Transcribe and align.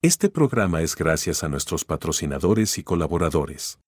Este 0.00 0.28
programa 0.28 0.80
es 0.80 0.94
gracias 0.94 1.42
a 1.42 1.48
nuestros 1.48 1.84
patrocinadores 1.84 2.78
y 2.78 2.84
colaboradores. 2.84 3.80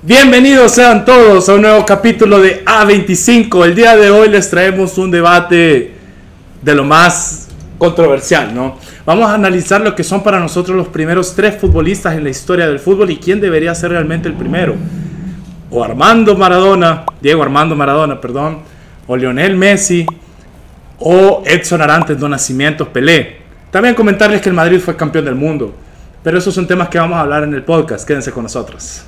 Bienvenidos 0.00 0.72
sean 0.72 1.04
todos 1.04 1.50
a 1.50 1.54
un 1.56 1.60
nuevo 1.60 1.84
capítulo 1.84 2.38
de 2.38 2.64
A25. 2.64 3.66
El 3.66 3.74
día 3.74 3.94
de 3.94 4.10
hoy 4.10 4.30
les 4.30 4.48
traemos 4.48 4.96
un 4.96 5.10
debate 5.10 5.92
de 6.62 6.74
lo 6.74 6.84
más 6.84 7.48
controversial, 7.76 8.54
¿no? 8.54 8.78
Vamos 9.04 9.28
a 9.28 9.34
analizar 9.34 9.82
lo 9.82 9.94
que 9.94 10.02
son 10.02 10.22
para 10.22 10.40
nosotros 10.40 10.74
los 10.74 10.88
primeros 10.88 11.34
tres 11.34 11.60
futbolistas 11.60 12.16
en 12.16 12.24
la 12.24 12.30
historia 12.30 12.66
del 12.66 12.78
fútbol 12.78 13.10
y 13.10 13.18
quién 13.18 13.38
debería 13.38 13.74
ser 13.74 13.90
realmente 13.90 14.28
el 14.28 14.34
primero. 14.34 14.76
O 15.70 15.84
Armando 15.84 16.34
Maradona, 16.38 17.04
Diego 17.20 17.42
Armando 17.42 17.76
Maradona, 17.76 18.18
perdón, 18.18 18.60
o 19.06 19.14
Lionel 19.14 19.56
Messi, 19.56 20.06
o 20.98 21.42
Edson 21.44 21.82
Arantes 21.82 22.18
do 22.18 22.30
Nacimiento 22.30 22.90
Pelé. 22.90 23.39
También 23.70 23.94
comentarles 23.94 24.40
que 24.40 24.48
el 24.48 24.54
Madrid 24.54 24.80
fue 24.80 24.96
campeón 24.96 25.24
del 25.24 25.36
mundo. 25.36 25.72
Pero 26.22 26.38
esos 26.38 26.54
son 26.54 26.66
temas 26.66 26.88
que 26.88 26.98
vamos 26.98 27.16
a 27.16 27.20
hablar 27.20 27.44
en 27.44 27.54
el 27.54 27.62
podcast. 27.62 28.06
Quédense 28.06 28.32
con 28.32 28.42
nosotros. 28.42 29.04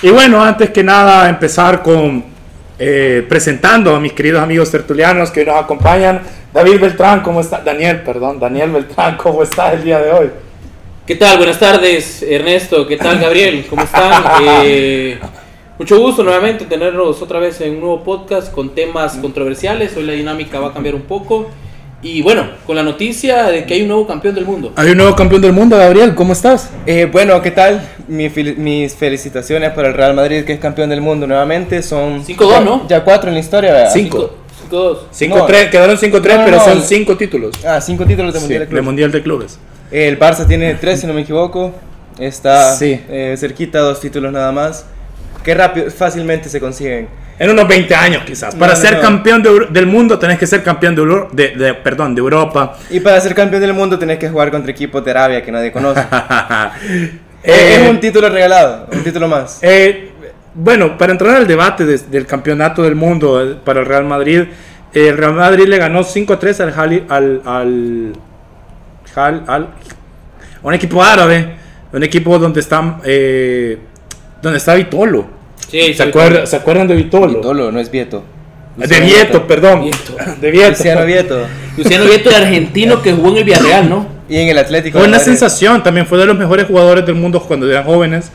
Y 0.00 0.10
bueno, 0.10 0.42
antes 0.42 0.70
que 0.70 0.84
nada, 0.84 1.28
empezar 1.28 1.82
con 1.82 2.24
eh, 2.78 3.26
presentando 3.28 3.96
a 3.96 3.98
mis 3.98 4.12
queridos 4.12 4.40
amigos 4.40 4.70
tertulianos 4.70 5.32
que 5.32 5.44
nos 5.44 5.56
acompañan. 5.56 6.20
David 6.54 6.80
Beltrán, 6.80 7.20
¿cómo 7.22 7.40
está? 7.40 7.60
Daniel, 7.60 8.02
perdón, 8.02 8.38
Daniel 8.38 8.70
Beltrán, 8.70 9.16
¿cómo 9.16 9.42
está 9.42 9.72
el 9.72 9.82
día 9.82 9.98
de 9.98 10.12
hoy? 10.12 10.30
¿Qué 11.08 11.16
tal? 11.16 11.38
Buenas 11.38 11.58
tardes, 11.58 12.22
Ernesto. 12.22 12.86
¿Qué 12.86 12.96
tal, 12.98 13.18
Gabriel? 13.18 13.66
¿Cómo 13.68 13.82
están? 13.82 14.22
Eh, 14.64 15.18
mucho 15.78 15.98
gusto 16.00 16.22
nuevamente 16.24 16.64
tenerlos 16.66 17.22
otra 17.22 17.38
vez 17.38 17.60
en 17.60 17.74
un 17.74 17.80
nuevo 17.80 18.02
podcast 18.04 18.52
con 18.52 18.74
temas 18.74 19.16
controversiales. 19.16 19.96
Hoy 19.96 20.02
la 20.04 20.12
dinámica 20.12 20.58
va 20.60 20.68
a 20.68 20.72
cambiar 20.74 20.94
un 20.94 21.02
poco. 21.02 21.48
Y 22.02 22.20
bueno, 22.22 22.46
con 22.66 22.76
la 22.76 22.82
noticia 22.82 23.44
de 23.44 23.64
que 23.64 23.74
hay 23.74 23.82
un 23.82 23.88
nuevo 23.88 24.06
campeón 24.06 24.34
del 24.34 24.44
mundo. 24.44 24.72
Hay 24.76 24.90
un 24.90 24.98
nuevo 24.98 25.16
campeón 25.16 25.40
del 25.40 25.52
mundo, 25.52 25.76
Gabriel, 25.78 26.14
¿cómo 26.14 26.32
estás? 26.32 26.70
Eh, 26.86 27.08
bueno, 27.10 27.40
¿qué 27.42 27.50
tal? 27.52 27.80
Mi 28.06 28.28
fel- 28.28 28.56
mis 28.56 28.94
felicitaciones 28.94 29.72
para 29.72 29.88
el 29.88 29.94
Real 29.94 30.14
Madrid, 30.14 30.44
que 30.44 30.52
es 30.52 30.60
campeón 30.60 30.90
del 30.90 31.00
mundo 31.00 31.26
nuevamente. 31.26 31.82
Son 31.82 32.24
5-2, 32.24 32.62
¿no? 32.64 32.86
Ya 32.88 33.02
cuatro 33.02 33.28
en 33.30 33.34
la 33.34 33.40
historia, 33.40 33.72
¿verdad? 33.72 33.90
Cinco. 33.92 34.30
5-2. 34.70 34.98
5-3, 35.12 35.70
quedaron 35.70 35.96
5-3, 35.96 36.12
No, 36.12 36.38
no, 36.38 36.44
pero 36.44 36.56
no. 36.58 36.64
son 36.64 36.82
5 36.82 37.16
títulos. 37.16 37.56
Ah, 37.66 37.80
cinco 37.80 38.04
títulos 38.04 38.34
de 38.34 38.40
Sí, 38.40 38.44
Mundial 38.44 38.58
de 38.60 38.64
de 38.66 38.70
Clubes. 38.70 38.84
Mundial 38.84 39.12
de 39.12 39.22
Clubes. 39.22 39.58
El 39.90 40.18
Barça 40.18 40.46
tiene 40.46 40.74
tres, 40.74 41.00
si 41.00 41.06
no 41.06 41.14
me 41.14 41.22
equivoco. 41.22 41.74
Está 42.18 42.74
Sí. 42.74 43.00
eh, 43.08 43.36
cerquita, 43.38 43.78
dos 43.80 44.00
títulos 44.00 44.32
nada 44.32 44.50
más. 44.52 44.84
Qué 45.44 45.54
rápido, 45.54 45.90
fácilmente 45.90 46.48
se 46.48 46.60
consiguen. 46.60 47.08
En 47.38 47.50
unos 47.50 47.68
20 47.68 47.94
años 47.94 48.24
quizás. 48.24 48.54
Para 48.56 48.74
no, 48.74 48.80
ser 48.80 48.94
no. 48.96 49.00
campeón 49.00 49.42
de 49.42 49.66
del 49.70 49.86
mundo 49.86 50.18
tenés 50.18 50.38
que 50.38 50.46
ser 50.48 50.64
campeón 50.64 50.96
de, 50.96 51.02
Euro- 51.02 51.28
de, 51.32 51.50
de- 51.50 51.74
perdón, 51.74 52.14
de 52.16 52.20
Europa. 52.20 52.76
Y 52.90 52.98
para 52.98 53.20
ser 53.20 53.34
campeón 53.34 53.62
del 53.62 53.72
mundo 53.72 53.96
tenés 53.98 54.18
que 54.18 54.28
jugar 54.28 54.50
contra 54.50 54.72
equipos 54.72 55.04
de 55.04 55.12
Arabia 55.12 55.42
que 55.42 55.52
nadie 55.52 55.70
conoce. 55.72 56.00
Eh, 57.44 57.78
es 57.84 57.88
un 57.88 58.00
título 58.00 58.28
regalado, 58.28 58.88
un 58.92 59.04
título 59.04 59.28
más. 59.28 59.60
Eh, 59.62 60.10
bueno, 60.54 60.98
para 60.98 61.12
entrar 61.12 61.36
al 61.36 61.46
debate 61.46 61.86
de- 61.86 61.98
del 61.98 62.26
campeonato 62.26 62.82
del 62.82 62.96
mundo 62.96 63.40
eh, 63.40 63.54
para 63.64 63.78
el 63.80 63.86
Real 63.86 64.04
Madrid, 64.04 64.40
eh, 64.92 65.08
el 65.08 65.16
Real 65.16 65.34
Madrid 65.34 65.66
le 65.68 65.78
ganó 65.78 66.02
5-3 66.02 66.60
al, 66.60 66.72
Jali- 66.72 67.04
al, 67.08 68.12
al, 69.14 69.44
al- 69.46 69.68
un 70.62 70.74
equipo 70.74 71.02
árabe, 71.02 71.54
un 71.92 72.02
equipo 72.02 72.38
donde 72.38 72.60
está, 72.60 73.00
eh, 73.04 73.78
donde 74.42 74.58
está 74.58 74.74
Vitolo. 74.74 75.26
Sí, 75.68 75.94
¿Se, 75.94 75.94
sí, 75.94 76.02
acuerdan, 76.02 76.46
¿Se 76.46 76.56
acuerdan 76.56 76.88
de 76.88 76.94
Vitolo? 76.94 77.34
Vitolo, 77.36 77.70
no 77.72 77.78
es 77.80 77.90
Vieto. 77.90 78.22
De 78.76 79.00
Vieto, 79.00 79.46
perdón. 79.46 79.82
Vieto. 79.84 80.16
De 80.40 80.50
Vieto. 80.50 80.70
Luciano 80.70 81.04
Vieto. 81.04 81.46
Luciano 81.76 82.04
Vieto, 82.04 82.30
el 82.30 82.36
argentino 82.36 83.02
que 83.02 83.12
jugó 83.12 83.30
en 83.30 83.36
el 83.38 83.44
Villarreal, 83.44 83.88
¿no? 83.88 84.06
Y 84.28 84.36
en 84.36 84.48
el 84.48 84.58
Atlético. 84.58 84.98
Fue 84.98 85.08
una 85.08 85.18
sensación, 85.18 85.82
también 85.82 86.06
fue 86.06 86.18
de 86.18 86.26
los 86.26 86.38
mejores 86.38 86.66
jugadores 86.66 87.04
del 87.04 87.16
mundo 87.16 87.40
cuando 87.40 87.68
eran 87.70 87.84
jóvenes. 87.84 88.30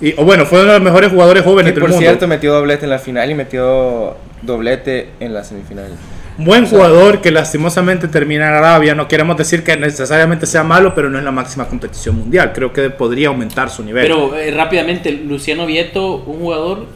Y, 0.00 0.12
o 0.20 0.24
bueno, 0.24 0.44
fue 0.46 0.60
uno 0.60 0.72
de 0.72 0.78
los 0.78 0.84
mejores 0.84 1.10
jugadores 1.10 1.42
jóvenes 1.42 1.74
del 1.74 1.80
por 1.80 1.90
mundo. 1.90 2.02
cierto 2.02 2.28
metió 2.28 2.52
doblete 2.52 2.84
en 2.84 2.90
la 2.90 2.98
final 2.98 3.30
y 3.30 3.34
metió 3.34 4.16
doblete 4.42 5.08
en 5.20 5.32
la 5.34 5.42
semifinal. 5.42 5.90
Buen 6.38 6.66
jugador 6.66 7.20
que 7.20 7.32
lastimosamente 7.32 8.06
termina 8.06 8.46
en 8.48 8.54
Arabia. 8.54 8.94
No 8.94 9.08
queremos 9.08 9.36
decir 9.36 9.64
que 9.64 9.76
necesariamente 9.76 10.46
sea 10.46 10.62
malo, 10.62 10.94
pero 10.94 11.10
no 11.10 11.18
es 11.18 11.24
la 11.24 11.32
máxima 11.32 11.66
competición 11.66 12.16
mundial. 12.16 12.52
Creo 12.54 12.72
que 12.72 12.90
podría 12.90 13.28
aumentar 13.28 13.70
su 13.70 13.82
nivel. 13.82 14.04
Pero 14.04 14.36
eh, 14.36 14.52
rápidamente, 14.52 15.10
Luciano 15.10 15.66
Vieto, 15.66 16.16
un 16.26 16.38
jugador 16.38 16.86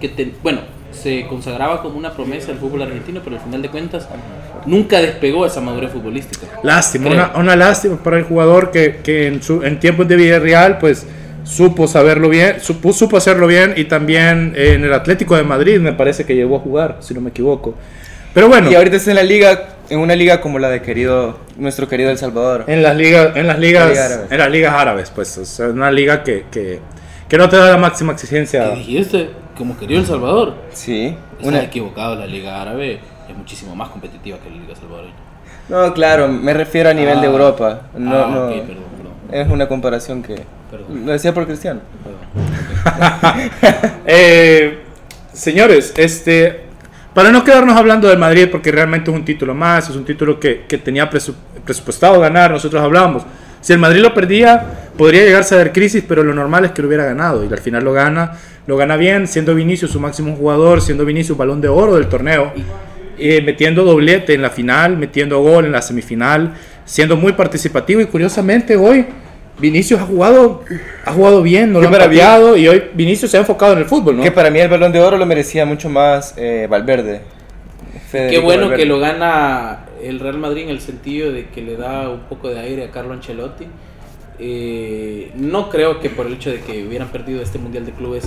que, 0.00 0.08
te- 0.08 0.32
bueno, 0.42 0.60
se 0.92 1.26
consagraba 1.26 1.82
como 1.82 1.98
una 1.98 2.12
promesa 2.12 2.48
del 2.48 2.58
fútbol 2.58 2.82
argentino, 2.82 3.20
pero 3.24 3.36
al 3.36 3.42
final 3.42 3.60
de 3.60 3.68
cuentas 3.70 4.08
nunca 4.66 5.00
despegó 5.00 5.44
esa 5.46 5.60
madurez 5.60 5.90
futbolística. 5.90 6.46
lástima, 6.62 7.10
una, 7.10 7.32
una 7.36 7.56
lástima 7.56 7.96
para 8.02 8.18
el 8.18 8.24
jugador 8.24 8.70
que, 8.70 9.00
que 9.02 9.26
en, 9.26 9.42
su, 9.42 9.62
en 9.64 9.80
tiempos 9.80 10.06
de 10.08 10.14
Villarreal, 10.16 10.78
pues 10.78 11.06
supo 11.44 11.86
saberlo 11.88 12.28
bien, 12.28 12.60
supo, 12.60 12.92
supo 12.92 13.16
hacerlo 13.16 13.46
bien 13.46 13.74
y 13.76 13.84
también 13.84 14.52
en 14.56 14.84
el 14.84 14.92
Atlético 14.92 15.36
de 15.36 15.42
Madrid 15.42 15.78
me 15.80 15.92
parece 15.92 16.24
que 16.24 16.34
llegó 16.34 16.56
a 16.56 16.60
jugar, 16.60 16.98
si 17.00 17.14
no 17.14 17.20
me 17.20 17.30
equivoco. 17.30 17.74
Pero 18.36 18.48
bueno, 18.48 18.70
Y 18.70 18.74
ahorita 18.74 18.96
está 18.98 19.12
en 19.12 19.16
la 19.16 19.22
liga, 19.22 19.68
en 19.88 19.98
una 19.98 20.14
liga 20.14 20.42
como 20.42 20.58
la 20.58 20.68
de 20.68 20.82
querido, 20.82 21.38
nuestro 21.56 21.88
querido 21.88 22.10
El 22.10 22.18
Salvador. 22.18 22.64
en 22.66 22.82
las 22.82 22.94
ligas, 22.94 23.34
en 23.34 23.46
las 23.46 23.58
ligas, 23.58 23.88
Liga 23.88 24.26
en 24.30 24.38
las 24.38 24.50
ligas 24.50 24.74
árabes, 24.74 25.08
pues, 25.10 25.38
o 25.38 25.46
sea, 25.46 25.68
una 25.68 25.90
liga 25.90 26.22
que, 26.22 26.44
que, 26.52 26.80
que 27.30 27.38
no 27.38 27.48
te 27.48 27.56
da 27.56 27.70
la 27.70 27.76
máxima 27.78 28.12
exigencia. 28.12 28.72
¿Qué 28.74 28.76
dijiste? 28.76 29.30
Como 29.56 29.78
querido 29.78 30.00
El 30.00 30.06
Salvador. 30.06 30.54
Sí. 30.74 31.16
Está 31.38 31.48
Una... 31.48 31.62
equivocado, 31.62 32.14
la 32.16 32.26
Liga 32.26 32.60
Árabe 32.60 33.00
es 33.26 33.34
muchísimo 33.34 33.74
más 33.74 33.88
competitiva 33.88 34.36
que 34.44 34.50
la 34.50 34.56
Liga 34.56 34.76
Salvadoreña. 34.76 35.14
No, 35.70 35.94
claro, 35.94 36.28
me 36.28 36.52
refiero 36.52 36.90
a 36.90 36.92
nivel 36.92 37.18
de 37.22 37.26
Ah. 37.26 37.30
Europa. 37.30 37.80
No, 37.96 38.14
Ah, 38.22 38.28
no. 38.28 38.48
perdón, 38.50 38.66
perdón. 38.66 39.14
Es 39.32 39.48
una 39.48 39.66
comparación 39.66 40.22
que. 40.22 40.34
Perdón. 40.70 41.06
Lo 41.06 41.12
decía 41.12 41.32
por 41.32 41.46
Cristiano. 41.46 41.80
Eh, 44.06 44.80
señores, 45.32 45.94
este, 45.96 46.65
para 47.16 47.32
no 47.32 47.44
quedarnos 47.44 47.74
hablando 47.78 48.08
del 48.08 48.18
Madrid, 48.18 48.48
porque 48.52 48.70
realmente 48.70 49.10
es 49.10 49.16
un 49.16 49.24
título 49.24 49.54
más, 49.54 49.88
es 49.88 49.96
un 49.96 50.04
título 50.04 50.38
que, 50.38 50.66
que 50.68 50.76
tenía 50.76 51.10
presu- 51.10 51.32
presupuestado 51.64 52.20
ganar, 52.20 52.50
nosotros 52.50 52.82
hablamos. 52.82 53.22
Si 53.62 53.72
el 53.72 53.78
Madrid 53.78 54.02
lo 54.02 54.12
perdía, 54.12 54.90
podría 54.98 55.22
llegarse 55.24 55.54
a 55.54 55.58
dar 55.58 55.72
crisis, 55.72 56.04
pero 56.06 56.22
lo 56.22 56.34
normal 56.34 56.66
es 56.66 56.72
que 56.72 56.82
lo 56.82 56.88
hubiera 56.88 57.06
ganado. 57.06 57.42
Y 57.42 57.48
al 57.50 57.58
final 57.58 57.84
lo 57.84 57.94
gana, 57.94 58.32
lo 58.66 58.76
gana 58.76 58.98
bien, 58.98 59.26
siendo 59.26 59.54
Vinicius 59.54 59.92
su 59.92 59.98
máximo 59.98 60.36
jugador, 60.36 60.82
siendo 60.82 61.06
Vinicius 61.06 61.38
balón 61.38 61.62
de 61.62 61.68
oro 61.68 61.94
del 61.94 62.06
torneo, 62.06 62.52
eh, 63.16 63.40
metiendo 63.40 63.82
doblete 63.82 64.34
en 64.34 64.42
la 64.42 64.50
final, 64.50 64.98
metiendo 64.98 65.40
gol 65.40 65.64
en 65.64 65.72
la 65.72 65.80
semifinal, 65.80 66.52
siendo 66.84 67.16
muy 67.16 67.32
participativo. 67.32 68.02
Y 68.02 68.04
curiosamente 68.04 68.76
hoy 68.76 69.06
Vinicius 69.58 70.00
ha 70.00 70.04
jugado, 70.04 70.62
ha 71.04 71.12
jugado 71.12 71.42
bien, 71.42 71.72
no 71.72 71.80
lo 71.80 71.88
mí- 71.88 71.96
pateado, 71.96 72.56
y 72.56 72.68
hoy 72.68 72.82
Vinicius 72.94 73.30
se 73.30 73.36
ha 73.38 73.40
enfocado 73.40 73.72
en 73.72 73.78
el 73.78 73.86
fútbol, 73.86 74.18
¿no? 74.18 74.22
Que 74.22 74.30
para 74.32 74.50
mí 74.50 74.58
el 74.60 74.68
balón 74.68 74.92
de 74.92 75.00
oro 75.00 75.16
lo 75.16 75.24
merecía 75.26 75.64
mucho 75.64 75.88
más 75.88 76.34
eh, 76.36 76.66
Valverde. 76.68 77.22
Qué 78.12 78.38
bueno 78.38 78.62
Valverde. 78.62 78.82
que 78.82 78.88
lo 78.88 78.98
gana 78.98 79.86
el 80.02 80.20
Real 80.20 80.38
Madrid 80.38 80.64
en 80.64 80.68
el 80.70 80.80
sentido 80.80 81.32
de 81.32 81.46
que 81.48 81.62
le 81.62 81.76
da 81.76 82.08
un 82.10 82.20
poco 82.20 82.48
de 82.50 82.60
aire 82.60 82.84
a 82.84 82.90
Carlo 82.90 83.12
Ancelotti. 83.14 83.66
Eh, 84.38 85.30
no 85.34 85.70
creo 85.70 85.98
que 86.00 86.10
por 86.10 86.26
el 86.26 86.34
hecho 86.34 86.50
de 86.50 86.60
que 86.60 86.86
hubieran 86.86 87.08
perdido 87.08 87.40
este 87.42 87.58
Mundial 87.58 87.86
de 87.86 87.92
Clubes 87.92 88.24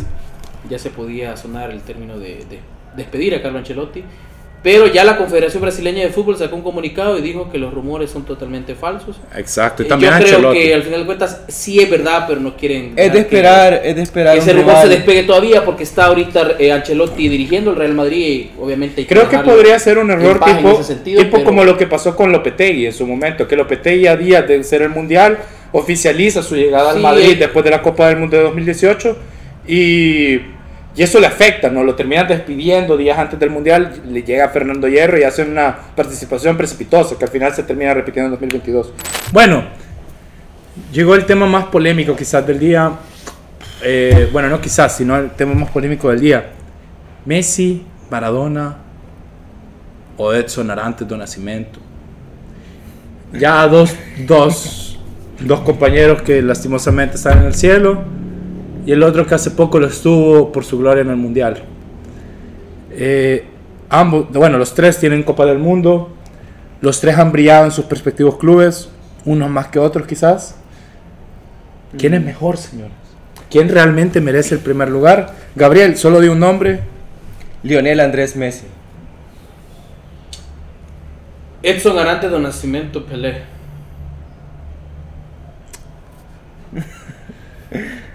ya 0.69 0.79
se 0.79 0.89
podía 0.89 1.37
sonar 1.37 1.69
el 1.71 1.81
término 1.81 2.17
de, 2.17 2.43
de 2.49 2.59
despedir 2.97 3.35
a 3.35 3.41
Carlo 3.41 3.59
Ancelotti. 3.59 4.03
Pero 4.61 4.87
ya 4.87 5.05
la 5.05 5.15
Confederación 5.15 5.61
Brasileña 5.61 6.03
de 6.03 6.09
Fútbol 6.09 6.37
sacó 6.37 6.57
un 6.57 6.63
comunicado 6.63 7.17
y 7.17 7.21
dijo 7.21 7.49
que 7.49 7.57
los 7.57 7.73
rumores 7.73 8.09
son 8.11 8.25
totalmente 8.25 8.75
falsos. 8.75 9.15
Exacto, 9.37 9.83
y 9.83 9.87
también 9.87 10.11
Yo 10.11 10.17
creo 10.19 10.29
Ancelotti. 10.35 10.59
que 10.59 10.73
al 10.73 10.83
final 10.83 10.99
de 10.99 11.05
cuentas 11.05 11.41
sí 11.47 11.79
es 11.79 11.89
verdad, 11.89 12.25
pero 12.27 12.41
no 12.41 12.57
quieren... 12.57 12.91
Es 12.97 13.05
de 13.07 13.11
que- 13.13 13.19
esperar, 13.19 13.81
es 13.85 13.95
de 13.95 14.01
esperar. 14.01 14.33
que 14.33 14.39
ese 14.41 14.51
rumor 14.51 14.75
se 14.81 14.89
despegue 14.89 15.23
todavía 15.23 15.63
porque 15.63 15.83
está 15.83 16.07
ahorita 16.07 16.55
eh, 16.59 16.73
Ancelotti 16.73 17.29
dirigiendo 17.29 17.71
el 17.71 17.77
Real 17.77 17.93
Madrid 17.93 18.17
y 18.25 18.51
obviamente 18.59 18.99
hay 18.99 19.07
Creo 19.07 19.29
que 19.29 19.39
podría 19.39 19.79
ser 19.79 19.97
un 19.97 20.11
error 20.11 20.39
paz 20.39 20.49
en 20.49 20.57
tipo, 20.57 20.71
ese 20.71 20.83
sentido, 20.83 21.21
tipo 21.21 21.37
pero- 21.37 21.45
como 21.45 21.63
lo 21.63 21.77
que 21.77 21.87
pasó 21.87 22.13
con 22.17 22.33
Lopetegui 22.33 22.85
en 22.87 22.93
su 22.93 23.07
momento, 23.07 23.47
que 23.47 23.55
Lopetegui 23.55 24.07
a 24.07 24.17
días 24.17 24.45
de 24.45 24.61
ser 24.65 24.81
el 24.81 24.89
Mundial 24.89 25.37
oficializa 25.71 26.43
su 26.43 26.57
llegada 26.57 26.89
al 26.89 26.97
Sí, 26.97 27.01
Madrid 27.01 27.31
eh. 27.31 27.35
después 27.37 27.63
de 27.63 27.71
la 27.71 27.81
Copa 27.81 28.09
del 28.09 28.17
Mundo 28.17 28.35
de 28.35 28.43
2018 28.43 29.15
y, 29.69 30.39
y 30.99 31.03
eso 31.03 31.17
le 31.21 31.27
afecta, 31.27 31.69
¿no? 31.69 31.81
Lo 31.85 31.95
terminan 31.95 32.27
despidiendo 32.27 32.97
días 32.97 33.17
antes 33.17 33.39
del 33.39 33.51
Mundial, 33.51 34.01
le 34.05 34.21
llega 34.21 34.49
Fernando 34.49 34.85
Hierro 34.85 35.17
y 35.17 35.23
hace 35.23 35.43
una 35.43 35.73
participación 35.95 36.57
precipitosa 36.57 37.17
que 37.17 37.23
al 37.23 37.31
final 37.31 37.55
se 37.55 37.63
termina 37.63 37.93
repitiendo 37.93 38.25
en 38.25 38.31
2022. 38.31 38.91
Bueno, 39.31 39.63
llegó 40.91 41.15
el 41.15 41.25
tema 41.25 41.45
más 41.45 41.67
polémico 41.67 42.17
quizás 42.17 42.45
del 42.45 42.59
día, 42.59 42.91
eh, 43.81 44.27
bueno, 44.33 44.49
no 44.49 44.59
quizás, 44.59 44.97
sino 44.97 45.15
el 45.15 45.29
tema 45.29 45.53
más 45.53 45.69
polémico 45.69 46.09
del 46.09 46.19
día. 46.19 46.49
Messi, 47.23 47.85
Maradona 48.11 48.75
o 50.17 50.33
Edson 50.33 50.69
Arantes 50.69 51.07
do 51.07 51.15
Nascimento. 51.15 51.79
Ya 53.31 53.65
dos, 53.69 53.95
dos, 54.27 54.99
dos 55.39 55.61
compañeros 55.61 56.23
que 56.23 56.41
lastimosamente 56.41 57.15
están 57.15 57.37
en 57.37 57.45
el 57.45 57.55
cielo 57.55 58.03
y 58.89 58.91
el 58.91 59.03
otro 59.03 59.27
que 59.27 59.35
hace 59.35 59.51
poco 59.51 59.79
lo 59.79 59.85
estuvo 59.85 60.51
por 60.51 60.65
su 60.65 60.79
gloria 60.79 61.01
en 61.01 61.11
el 61.11 61.15
Mundial. 61.15 61.61
Eh, 62.89 63.45
ambos, 63.87 64.31
bueno, 64.31 64.57
los 64.57 64.73
tres 64.73 64.97
tienen 64.97 65.21
Copa 65.21 65.45
del 65.45 65.59
Mundo, 65.59 66.09
los 66.81 66.99
tres 66.99 67.19
han 67.19 67.31
brillado 67.31 67.65
en 67.65 67.71
sus 67.71 67.87
respectivos 67.87 68.37
clubes, 68.37 68.89
unos 69.25 69.47
más 69.47 69.67
que 69.67 69.77
otros 69.77 70.07
quizás. 70.07 70.55
¿Quién 71.99 72.15
es 72.15 72.23
mejor, 72.23 72.57
señores? 72.57 72.95
¿Quién 73.51 73.69
realmente 73.69 74.21
merece 74.21 74.55
el 74.55 74.61
primer 74.61 74.89
lugar? 74.89 75.35
Gabriel, 75.55 75.95
solo 75.95 76.19
de 76.19 76.31
un 76.31 76.39
nombre. 76.39 76.79
Lionel 77.61 77.99
Andrés 77.99 78.35
Messi. 78.35 78.65
Edson 81.61 81.99
Arante 81.99 82.27
do 82.27 82.39
Nascimento 82.39 83.05
Pelé. 83.05 83.43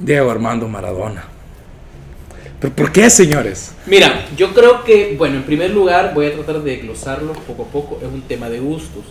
Diego 0.00 0.30
Armando 0.30 0.68
Maradona. 0.68 1.24
¿Pero 2.60 2.74
por 2.74 2.92
qué, 2.92 3.08
señores? 3.08 3.74
Mira, 3.86 4.26
yo 4.36 4.52
creo 4.52 4.84
que, 4.84 5.14
bueno, 5.16 5.36
en 5.36 5.44
primer 5.44 5.70
lugar 5.70 6.12
voy 6.14 6.26
a 6.26 6.34
tratar 6.34 6.60
de 6.62 6.76
glosarlo 6.76 7.32
poco 7.32 7.62
a 7.62 7.66
poco. 7.66 7.98
Es 8.02 8.08
un 8.12 8.22
tema 8.22 8.50
de 8.50 8.60
gustos. 8.60 9.04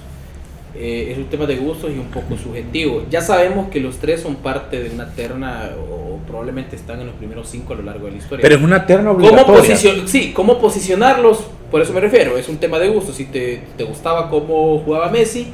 Eh, 0.75 1.09
es 1.11 1.17
un 1.17 1.25
tema 1.25 1.47
de 1.47 1.55
gustos 1.55 1.89
y 1.89 1.97
un 1.97 2.05
poco 2.07 2.37
subjetivo. 2.37 3.03
Ya 3.09 3.21
sabemos 3.21 3.69
que 3.69 3.79
los 3.79 3.97
tres 3.97 4.21
son 4.21 4.35
parte 4.35 4.83
de 4.83 4.91
una 4.91 5.09
terna 5.13 5.71
o 5.79 6.19
probablemente 6.27 6.75
están 6.75 6.99
en 7.01 7.07
los 7.07 7.15
primeros 7.15 7.49
cinco 7.49 7.73
a 7.73 7.77
lo 7.77 7.81
largo 7.83 8.05
de 8.05 8.11
la 8.11 8.17
historia. 8.19 8.43
Pero 8.43 8.55
es 8.55 8.61
una 8.61 8.85
terna 8.85 9.09
¿Cómo, 9.11 9.27
obligatoria. 9.27 9.61
posicion- 9.75 10.05
sí, 10.07 10.31
¿cómo 10.31 10.59
posicionarlos? 10.59 11.39
Por 11.71 11.81
eso 11.81 11.91
me 11.91 11.99
refiero, 12.01 12.37
es 12.37 12.47
un 12.49 12.57
tema 12.57 12.77
de 12.77 12.89
gusto. 12.89 13.11
Si 13.13 13.25
te, 13.25 13.63
te 13.77 13.83
gustaba 13.83 14.29
cómo 14.29 14.77
jugaba 14.85 15.09
Messi, 15.09 15.47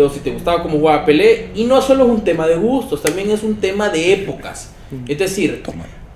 o 0.00 0.08
si 0.10 0.20
te 0.20 0.30
gustaba 0.30 0.62
cómo 0.62 0.78
jugaba 0.78 1.04
Pelé, 1.04 1.48
y 1.54 1.64
no 1.64 1.80
solo 1.82 2.04
es 2.04 2.10
un 2.10 2.24
tema 2.24 2.46
de 2.46 2.56
gustos, 2.56 3.02
también 3.02 3.30
es 3.30 3.42
un 3.42 3.56
tema 3.56 3.88
de 3.88 4.12
épocas. 4.12 4.72
Es 5.08 5.18
decir, 5.18 5.62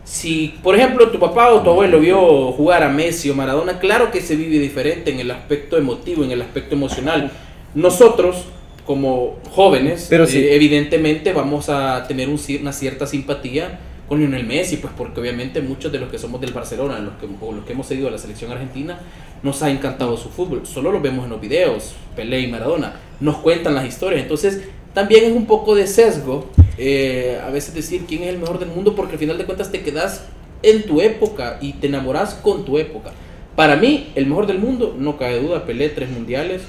si 0.04 0.54
por 0.62 0.76
ejemplo 0.76 1.08
tu 1.10 1.18
papá 1.18 1.52
o 1.52 1.60
tu 1.60 1.70
abuelo 1.70 2.00
vio 2.00 2.52
jugar 2.52 2.82
a 2.82 2.88
Messi 2.88 3.30
o 3.30 3.34
Maradona, 3.34 3.78
claro 3.78 4.10
que 4.10 4.20
se 4.20 4.36
vive 4.36 4.58
diferente 4.58 5.10
en 5.10 5.20
el 5.20 5.30
aspecto 5.30 5.76
emotivo, 5.76 6.24
en 6.24 6.30
el 6.30 6.42
aspecto 6.42 6.74
emocional. 6.74 7.30
Nosotros, 7.74 8.44
como 8.86 9.36
jóvenes, 9.50 10.06
Pero 10.10 10.26
sí. 10.26 10.38
eh, 10.38 10.54
evidentemente 10.54 11.32
vamos 11.32 11.68
a 11.68 12.06
tener 12.08 12.28
un 12.28 12.40
una 12.60 12.72
cierta 12.72 13.06
simpatía 13.06 13.78
con 14.10 14.18
Lionel 14.18 14.44
Messi, 14.44 14.78
pues 14.78 14.92
porque 14.96 15.20
obviamente 15.20 15.62
muchos 15.62 15.92
de 15.92 16.00
los 16.00 16.10
que 16.10 16.18
somos 16.18 16.40
del 16.40 16.52
Barcelona, 16.52 16.98
los 16.98 17.14
que, 17.14 17.26
o 17.40 17.52
los 17.52 17.64
que 17.64 17.74
hemos 17.74 17.86
seguido 17.86 18.08
a 18.08 18.10
la 18.10 18.18
selección 18.18 18.50
argentina, 18.50 18.98
nos 19.44 19.62
ha 19.62 19.70
encantado 19.70 20.16
su 20.16 20.28
fútbol. 20.30 20.62
Solo 20.66 20.90
lo 20.90 21.00
vemos 21.00 21.24
en 21.26 21.30
los 21.30 21.40
videos, 21.40 21.92
Pelé 22.16 22.40
y 22.40 22.48
Maradona, 22.48 22.96
nos 23.20 23.36
cuentan 23.36 23.76
las 23.76 23.86
historias. 23.86 24.22
Entonces, 24.22 24.62
también 24.94 25.26
es 25.26 25.30
un 25.32 25.46
poco 25.46 25.76
de 25.76 25.86
sesgo 25.86 26.50
eh, 26.76 27.40
a 27.46 27.50
veces 27.50 27.72
decir 27.72 28.02
quién 28.08 28.24
es 28.24 28.30
el 28.30 28.38
mejor 28.38 28.58
del 28.58 28.70
mundo, 28.70 28.96
porque 28.96 29.12
al 29.12 29.18
final 29.20 29.38
de 29.38 29.44
cuentas 29.44 29.70
te 29.70 29.80
quedas 29.82 30.24
en 30.64 30.82
tu 30.82 31.00
época 31.00 31.58
y 31.60 31.74
te 31.74 31.86
enamoras 31.86 32.34
con 32.34 32.64
tu 32.64 32.78
época. 32.78 33.12
Para 33.54 33.76
mí, 33.76 34.08
el 34.16 34.26
mejor 34.26 34.48
del 34.48 34.58
mundo, 34.58 34.92
no 34.98 35.16
cabe 35.18 35.40
duda, 35.40 35.64
Pelé, 35.64 35.88
tres 35.90 36.10
mundiales. 36.10 36.62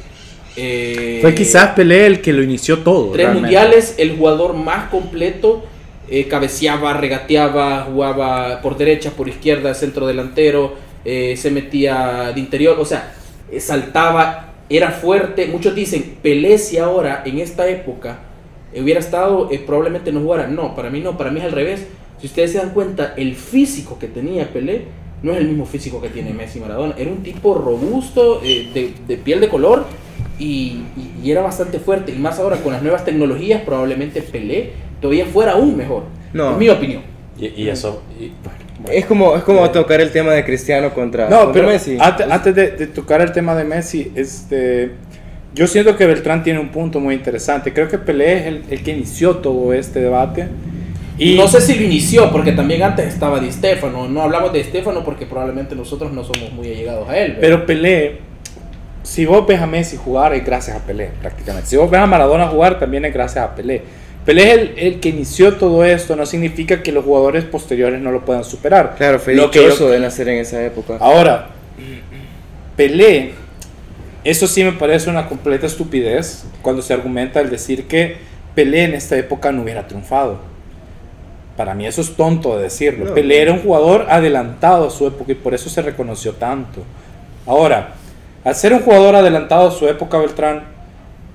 eh, 0.57 1.17
Fue 1.21 1.33
quizás 1.33 1.69
Pelé 1.71 2.05
el 2.05 2.21
que 2.21 2.33
lo 2.33 2.43
inició 2.43 2.79
todo. 2.79 3.11
Tres 3.13 3.25
realmente. 3.25 3.41
mundiales, 3.41 3.95
el 3.97 4.15
jugador 4.15 4.53
más 4.53 4.89
completo, 4.91 5.63
eh, 6.11 6.27
cabeceaba, 6.27 6.93
regateaba, 6.93 7.83
jugaba 7.85 8.61
por 8.61 8.77
derecha, 8.77 9.11
por 9.11 9.29
izquierda, 9.29 9.73
centro 9.73 10.05
delantero, 10.05 10.75
eh, 11.05 11.35
se 11.37 11.49
metía 11.49 12.31
de 12.35 12.39
interior, 12.39 12.77
o 12.79 12.85
sea, 12.85 13.13
eh, 13.49 13.61
saltaba, 13.61 14.53
era 14.69 14.91
fuerte. 14.91 15.47
Muchos 15.47 15.73
dicen, 15.73 16.17
Pelé 16.21 16.57
si 16.57 16.77
ahora, 16.77 17.23
en 17.25 17.39
esta 17.39 17.67
época, 17.69 18.19
hubiera 18.75 18.99
estado, 18.99 19.49
eh, 19.51 19.59
probablemente 19.65 20.11
no 20.11 20.19
jugara. 20.19 20.47
No, 20.47 20.75
para 20.75 20.89
mí 20.89 20.99
no, 20.99 21.17
para 21.17 21.31
mí 21.31 21.39
es 21.39 21.45
al 21.45 21.53
revés. 21.53 21.87
Si 22.19 22.27
ustedes 22.27 22.51
se 22.51 22.57
dan 22.57 22.71
cuenta, 22.71 23.13
el 23.15 23.35
físico 23.35 23.97
que 23.97 24.07
tenía 24.07 24.51
Pelé 24.51 24.85
no 25.23 25.31
es 25.31 25.37
el 25.39 25.47
mismo 25.47 25.65
físico 25.65 26.01
que 26.01 26.09
tiene 26.09 26.33
Messi 26.33 26.59
Maradona. 26.59 26.93
Era 26.97 27.09
un 27.09 27.23
tipo 27.23 27.55
robusto, 27.55 28.41
eh, 28.43 28.69
de, 28.73 28.93
de 29.07 29.17
piel 29.17 29.39
de 29.39 29.47
color 29.47 29.85
y, 30.39 30.83
y- 30.97 31.11
y 31.23 31.31
era 31.31 31.41
bastante 31.41 31.79
fuerte. 31.79 32.11
Y 32.11 32.15
más 32.19 32.39
ahora 32.39 32.57
con 32.57 32.73
las 32.73 32.81
nuevas 32.81 33.05
tecnologías, 33.05 33.61
probablemente 33.61 34.21
Pelé 34.21 34.71
todavía 35.01 35.25
fuera 35.25 35.53
aún 35.53 35.75
mejor. 35.77 36.03
No. 36.33 36.51
En 36.53 36.57
mi 36.59 36.69
opinión. 36.69 37.01
Y, 37.39 37.63
y 37.63 37.69
eso. 37.69 38.01
y- 38.19 38.31
bueno, 38.43 38.59
bueno. 38.79 38.97
Es 38.99 39.05
como, 39.05 39.35
es 39.35 39.43
como 39.43 39.69
tocar 39.71 40.01
el 40.01 40.11
tema 40.11 40.31
de 40.31 40.43
Cristiano 40.45 40.93
contra, 40.93 41.29
No, 41.29 41.37
contra 41.45 41.53
pero 41.53 41.67
Messi. 41.67 41.97
antes, 41.99 42.27
antes 42.29 42.55
de, 42.55 42.71
de 42.71 42.87
tocar 42.87 43.21
el 43.21 43.31
tema 43.31 43.55
de 43.55 43.63
Messi, 43.63 44.11
este, 44.15 44.91
yo 45.53 45.67
siento 45.67 45.95
que 45.97 46.05
Beltrán 46.05 46.43
tiene 46.43 46.59
un 46.59 46.69
punto 46.69 46.99
muy 46.99 47.13
interesante. 47.15 47.73
Creo 47.73 47.87
que 47.87 47.97
Pelé 47.97 48.39
es 48.39 48.45
el, 48.47 48.63
el 48.69 48.83
que 48.83 48.91
inició 48.91 49.37
todo 49.37 49.73
este 49.73 49.99
debate. 50.01 50.47
Y 51.17 51.35
no 51.35 51.47
sé 51.47 51.61
si 51.61 51.75
lo 51.75 51.83
inició, 51.83 52.31
porque 52.31 52.51
también 52.53 52.81
antes 52.81 53.05
estaba 53.13 53.39
Di 53.39 53.51
Stefano. 53.51 54.07
No 54.07 54.23
hablamos 54.23 54.51
de 54.53 54.63
Stefano 54.63 55.03
porque 55.03 55.27
probablemente 55.27 55.75
nosotros 55.75 56.11
no 56.11 56.23
somos 56.23 56.51
muy 56.53 56.67
allegados 56.71 57.07
a 57.09 57.17
él. 57.17 57.33
¿verdad? 57.33 57.41
Pero 57.41 57.65
Pelé, 57.67 58.17
si 59.03 59.25
vos 59.25 59.45
ves 59.47 59.59
a 59.61 59.67
Messi 59.67 59.97
jugar, 59.97 60.33
es 60.33 60.45
gracias 60.45 60.77
a 60.77 60.79
Pelé, 60.85 61.09
prácticamente. 61.21 61.67
Si 61.69 61.75
vos 61.77 61.89
ves 61.89 61.99
a 61.99 62.05
Maradona 62.07 62.47
jugar, 62.47 62.79
también 62.79 63.05
es 63.05 63.13
gracias 63.13 63.43
a 63.43 63.55
Pelé. 63.55 63.81
Pelé 64.25 64.43
es 64.51 64.57
el, 64.59 64.73
el 64.77 64.99
que 64.99 65.09
inició 65.09 65.55
todo 65.55 65.83
esto, 65.83 66.15
no 66.15 66.25
significa 66.27 66.83
que 66.83 66.91
los 66.91 67.03
jugadores 67.03 67.43
posteriores 67.43 67.99
no 67.99 68.11
lo 68.11 68.23
puedan 68.23 68.43
superar. 68.43 68.93
Claro, 68.95 69.19
fue 69.19 69.33
Lo 69.33 69.49
que 69.49 69.57
yo- 69.59 69.65
dichoso 69.65 69.89
de 69.89 69.99
nacer 69.99 70.29
en 70.29 70.37
esa 70.37 70.63
época. 70.63 70.97
Ahora, 70.99 71.47
Pelé, 72.75 73.33
eso 74.23 74.47
sí 74.47 74.63
me 74.63 74.71
parece 74.73 75.09
una 75.09 75.27
completa 75.27 75.65
estupidez 75.65 76.45
cuando 76.61 76.81
se 76.81 76.93
argumenta 76.93 77.39
el 77.41 77.49
decir 77.49 77.87
que 77.87 78.17
Pelé 78.55 78.83
en 78.83 78.93
esta 78.93 79.17
época 79.17 79.51
no 79.51 79.63
hubiera 79.63 79.87
triunfado. 79.87 80.39
Para 81.57 81.73
mí 81.73 81.85
eso 81.85 82.01
es 82.01 82.15
tonto 82.15 82.57
de 82.57 82.63
decirlo. 82.63 83.05
No. 83.05 83.13
Pelé 83.13 83.41
era 83.41 83.51
un 83.53 83.59
jugador 83.59 84.05
adelantado 84.09 84.87
a 84.87 84.89
su 84.89 85.07
época 85.07 85.31
y 85.31 85.35
por 85.35 85.53
eso 85.53 85.69
se 85.69 85.81
reconoció 85.81 86.33
tanto. 86.33 86.83
Ahora, 87.45 87.95
al 88.43 88.55
ser 88.55 88.73
un 88.73 88.79
jugador 88.79 89.15
adelantado 89.15 89.67
a 89.67 89.71
su 89.71 89.87
época, 89.87 90.17
Beltrán, 90.17 90.63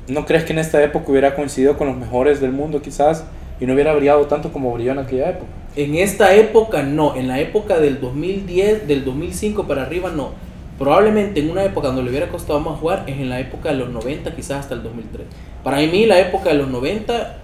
¿no 0.08 0.26
crees 0.26 0.44
que 0.44 0.52
en 0.52 0.58
esta 0.58 0.82
época 0.82 1.10
hubiera 1.10 1.34
coincidido 1.34 1.76
con 1.76 1.86
los 1.86 1.96
mejores 1.96 2.40
del 2.40 2.52
mundo 2.52 2.82
quizás 2.82 3.24
y 3.60 3.66
no 3.66 3.74
hubiera 3.74 3.94
brillado 3.94 4.26
tanto 4.26 4.52
como 4.52 4.72
brilló 4.72 4.92
en 4.92 4.98
aquella 4.98 5.30
época? 5.30 5.50
En 5.76 5.94
esta 5.94 6.34
época 6.34 6.82
no, 6.82 7.14
en 7.16 7.28
la 7.28 7.38
época 7.38 7.78
del 7.78 8.00
2010, 8.00 8.88
del 8.88 9.04
2005 9.04 9.66
para 9.66 9.82
arriba 9.82 10.10
no. 10.10 10.30
Probablemente 10.78 11.40
en 11.40 11.50
una 11.50 11.64
época 11.64 11.88
donde 11.88 12.02
le 12.02 12.10
hubiera 12.10 12.28
costado 12.28 12.60
más 12.60 12.78
jugar 12.78 13.04
es 13.06 13.18
en 13.18 13.28
la 13.28 13.40
época 13.40 13.70
de 13.70 13.76
los 13.76 13.90
90, 13.90 14.34
quizás 14.34 14.60
hasta 14.60 14.74
el 14.74 14.82
2003. 14.82 15.26
Para 15.62 15.78
mí 15.78 16.06
la 16.06 16.18
época 16.18 16.50
de 16.50 16.56
los 16.56 16.68
90, 16.68 17.38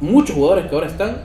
muchos 0.00 0.36
jugadores 0.36 0.66
que 0.66 0.74
ahora 0.74 0.86
están 0.86 1.22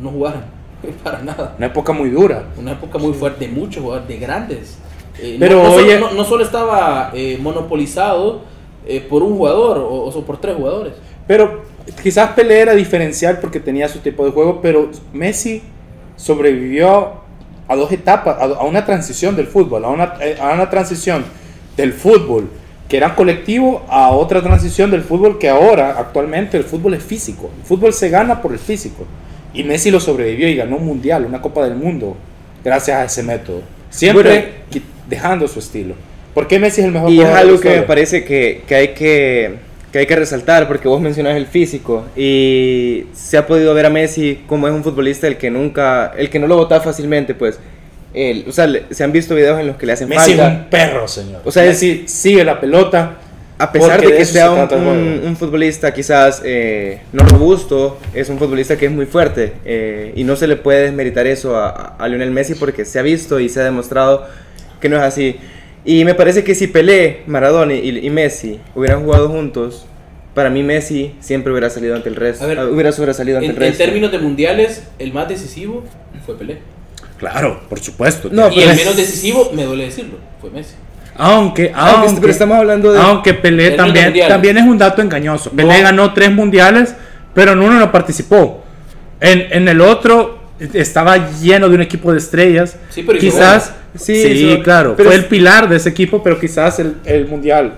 no 0.00 0.10
jugaron 0.10 0.42
para 1.04 1.22
nada. 1.22 1.54
Una 1.56 1.66
época 1.66 1.92
muy 1.92 2.10
dura. 2.10 2.44
Una 2.56 2.72
época 2.72 2.98
muy 2.98 3.12
fuerte, 3.12 3.48
muchos 3.48 3.82
jugadores, 3.82 4.08
de 4.08 4.16
grandes. 4.18 4.78
Eh, 5.20 5.36
Pero, 5.38 5.62
no, 5.62 5.68
no 5.68 5.74
oye- 5.74 5.94
solo, 5.94 6.10
no- 6.10 6.16
no 6.16 6.24
solo 6.24 6.44
estaba 6.44 7.10
eh, 7.14 7.38
monopolizado 7.40 8.42
eh, 8.86 9.00
por 9.00 9.22
un 9.22 9.36
jugador 9.36 9.78
o, 9.78 10.04
o 10.08 10.24
por 10.24 10.38
tres 10.40 10.56
jugadores. 10.56 10.94
Pero 11.26 11.62
quizás 12.02 12.30
Pelé 12.30 12.60
era 12.60 12.74
diferencial 12.74 13.38
porque 13.40 13.60
tenía 13.60 13.88
su 13.88 14.00
tipo 14.00 14.24
de 14.24 14.30
juego, 14.32 14.60
pero 14.60 14.90
Messi 15.12 15.62
sobrevivió 16.16 17.12
a 17.68 17.76
dos 17.76 17.90
etapas, 17.92 18.36
a, 18.38 18.44
a 18.44 18.64
una 18.64 18.84
transición 18.84 19.36
del 19.36 19.46
fútbol, 19.46 19.84
a 19.84 19.88
una, 19.88 20.14
a 20.40 20.52
una 20.54 20.68
transición 20.70 21.24
del 21.76 21.92
fútbol 21.92 22.48
que 22.88 22.98
era 22.98 23.14
colectivo 23.14 23.82
a 23.88 24.10
otra 24.10 24.42
transición 24.42 24.90
del 24.90 25.02
fútbol 25.02 25.38
que 25.38 25.48
ahora, 25.48 25.96
actualmente, 25.98 26.56
el 26.58 26.64
fútbol 26.64 26.94
es 26.94 27.02
físico. 27.02 27.50
El 27.58 27.64
fútbol 27.64 27.92
se 27.94 28.10
gana 28.10 28.42
por 28.42 28.52
el 28.52 28.58
físico. 28.58 29.04
Y 29.54 29.64
Messi 29.64 29.90
lo 29.90 30.00
sobrevivió 30.00 30.48
y 30.48 30.56
ganó 30.56 30.76
un 30.76 30.84
mundial, 30.84 31.24
una 31.24 31.40
Copa 31.40 31.64
del 31.64 31.76
Mundo, 31.76 32.14
gracias 32.62 32.96
a 32.98 33.04
ese 33.04 33.22
método. 33.22 33.62
Siempre 33.88 34.30
Bueno. 34.70 34.86
Dejando 35.08 35.48
su 35.48 35.58
estilo. 35.58 35.94
¿Por 36.34 36.48
qué 36.48 36.58
Messi 36.58 36.80
es 36.80 36.86
el 36.86 36.92
mejor 36.92 37.10
Y 37.10 37.20
es 37.20 37.28
algo 37.28 37.60
que 37.60 37.68
me 37.70 37.82
parece 37.82 38.24
que, 38.24 38.62
que 38.66 38.74
hay 38.74 38.88
que, 38.88 39.54
que 39.92 39.98
hay 40.00 40.06
que 40.06 40.16
resaltar, 40.16 40.66
porque 40.66 40.88
vos 40.88 41.00
mencionas 41.00 41.36
el 41.36 41.46
físico, 41.46 42.04
y 42.16 43.04
se 43.14 43.36
ha 43.36 43.46
podido 43.46 43.72
ver 43.74 43.86
a 43.86 43.90
Messi 43.90 44.40
como 44.48 44.66
es 44.66 44.74
un 44.74 44.82
futbolista 44.82 45.26
el 45.28 45.36
que 45.36 45.50
nunca, 45.50 46.12
el 46.16 46.30
que 46.30 46.38
no 46.38 46.46
lo 46.46 46.56
bota 46.56 46.80
fácilmente, 46.80 47.34
pues. 47.34 47.58
El- 48.12 48.44
o 48.48 48.52
sea, 48.52 48.66
le- 48.68 48.84
se 48.90 49.02
han 49.02 49.10
visto 49.12 49.34
videos 49.34 49.58
en 49.60 49.66
los 49.66 49.76
que 49.76 49.86
le 49.86 49.92
hacen 49.92 50.08
Messi 50.08 50.32
es 50.32 50.38
falta. 50.38 50.58
un 50.64 50.70
perro, 50.70 51.08
señor. 51.08 51.42
O 51.44 51.50
sea, 51.50 51.64
es- 51.64 51.70
Messi 51.70 52.04
sigue 52.06 52.44
la 52.44 52.60
pelota. 52.60 53.18
A 53.56 53.70
pesar 53.70 54.00
de 54.00 54.16
que 54.16 54.24
sea 54.24 54.68
se 54.68 54.74
un, 54.74 54.82
un- 54.88 55.20
un 55.28 55.36
futbolista 55.36 55.94
quizás 55.94 56.42
eh, 56.44 56.98
no 57.12 57.24
robusto, 57.24 57.98
es 58.12 58.28
un 58.28 58.36
futbolista 58.38 58.76
que 58.76 58.86
es 58.86 58.92
muy 58.92 59.06
fuerte 59.06 59.52
eh, 59.64 60.12
y 60.16 60.24
no 60.24 60.34
se 60.34 60.48
le 60.48 60.56
puede 60.56 60.82
desmeritar 60.82 61.28
eso 61.28 61.56
a, 61.56 61.94
a 61.96 62.08
Lionel 62.08 62.32
Messi 62.32 62.56
porque 62.56 62.84
se 62.84 62.98
ha 62.98 63.02
visto 63.02 63.38
y 63.38 63.48
se 63.48 63.60
ha 63.60 63.64
demostrado 63.64 64.26
que 64.84 64.90
no 64.90 64.96
es 64.96 65.02
así. 65.02 65.36
Y 65.86 66.04
me 66.04 66.14
parece 66.14 66.44
que 66.44 66.54
si 66.54 66.66
Pelé, 66.66 67.22
Maradona 67.26 67.72
y, 67.72 68.06
y 68.06 68.10
Messi 68.10 68.60
hubieran 68.74 69.02
jugado 69.02 69.30
juntos, 69.30 69.86
para 70.34 70.50
mí 70.50 70.62
Messi 70.62 71.14
siempre 71.20 71.52
hubiera 71.52 71.70
salido 71.70 71.94
ante 71.96 72.10
el 72.10 72.16
resto. 72.16 72.44
A 72.44 72.48
ver, 72.48 72.58
ah, 72.58 72.66
hubiera 72.66 72.92
sobresalido 72.92 73.38
ante 73.38 73.46
En, 73.50 73.56
el 73.56 73.62
en 73.62 73.68
resto. 73.70 73.82
términos 73.82 74.12
de 74.12 74.18
mundiales, 74.18 74.84
el 74.98 75.12
más 75.14 75.26
decisivo 75.26 75.84
fue 76.26 76.36
Pelé. 76.36 76.58
Claro, 77.18 77.60
por 77.70 77.80
supuesto. 77.80 78.28
No, 78.30 78.50
y 78.50 78.60
el 78.60 78.70
es- 78.70 78.76
menos 78.76 78.94
decisivo, 78.96 79.50
me 79.54 79.64
duele 79.64 79.84
decirlo, 79.86 80.16
fue 80.40 80.50
Messi. 80.50 80.74
Aunque, 81.16 81.72
Aunque- 81.74 82.06
aunque, 82.08 82.20
pero 82.20 82.32
estamos 82.32 82.58
hablando 82.58 82.92
de... 82.92 82.98
aunque 83.00 83.32
Pelé 83.32 83.70
también, 83.70 84.06
mundial. 84.06 84.28
también 84.28 84.58
es 84.58 84.64
un 84.64 84.76
dato 84.76 85.00
engañoso. 85.00 85.50
Pelé 85.50 85.78
No. 85.78 85.82
ganó 85.82 86.12
tres 86.12 86.30
mundiales, 86.30 86.94
pero 87.32 87.52
en 87.52 87.60
uno 87.60 87.78
no 87.78 87.90
participó. 87.90 88.62
En, 89.20 89.46
en 89.50 89.66
el 89.68 89.80
otro 89.80 90.40
estaba 90.72 91.30
lleno 91.40 91.68
de 91.68 91.74
un 91.74 91.82
equipo 91.82 92.12
de 92.12 92.18
estrellas. 92.18 92.76
Sí, 92.90 93.02
pero 93.02 93.18
hizo 93.18 93.26
quizás, 93.36 93.72
sí, 93.96 94.60
claro, 94.62 94.94
pero 94.96 95.08
fue 95.10 95.16
es- 95.16 95.22
el 95.22 95.28
pilar 95.28 95.68
de 95.68 95.76
ese 95.76 95.88
equipo, 95.88 96.22
pero 96.22 96.38
quizás 96.38 96.78
el, 96.78 96.96
el 97.04 97.26
mundial. 97.26 97.74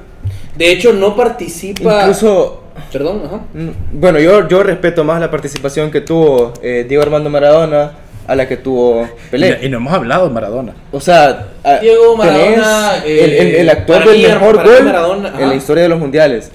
De 0.56 0.70
hecho, 0.72 0.92
no 0.92 1.14
participa. 1.16 2.00
Incluso, 2.02 2.62
Perdón, 2.92 3.22
ajá. 3.26 3.40
mm, 3.54 3.68
bueno, 4.00 4.18
yo, 4.18 4.46
yo 4.48 4.62
respeto 4.62 5.04
más 5.04 5.20
la 5.20 5.30
participación 5.30 5.90
que 5.90 6.00
tuvo 6.02 6.52
eh, 6.62 6.84
Diego 6.88 7.02
Armando 7.02 7.28
Maradona 7.30 7.92
a 8.26 8.34
la 8.34 8.48
que 8.48 8.56
tuvo 8.56 9.08
Pelé. 9.30 9.58
Y, 9.62 9.66
y 9.66 9.68
no 9.68 9.76
hemos 9.78 9.92
hablado 9.92 10.26
de 10.28 10.34
Maradona. 10.34 10.72
O 10.92 11.00
sea, 11.00 11.46
Diego 11.80 12.16
Maradona, 12.16 13.04
el, 13.04 13.18
el- 13.32 13.54
el 13.56 13.68
eh, 13.68 13.70
actor 13.70 14.04
del 14.06 14.16
mí- 14.18 14.22
mejor 14.26 14.56
gol 14.64 15.26
en 15.38 15.48
la 15.48 15.54
historia 15.54 15.82
de 15.84 15.88
los 15.88 15.98
mundiales. 15.98 16.50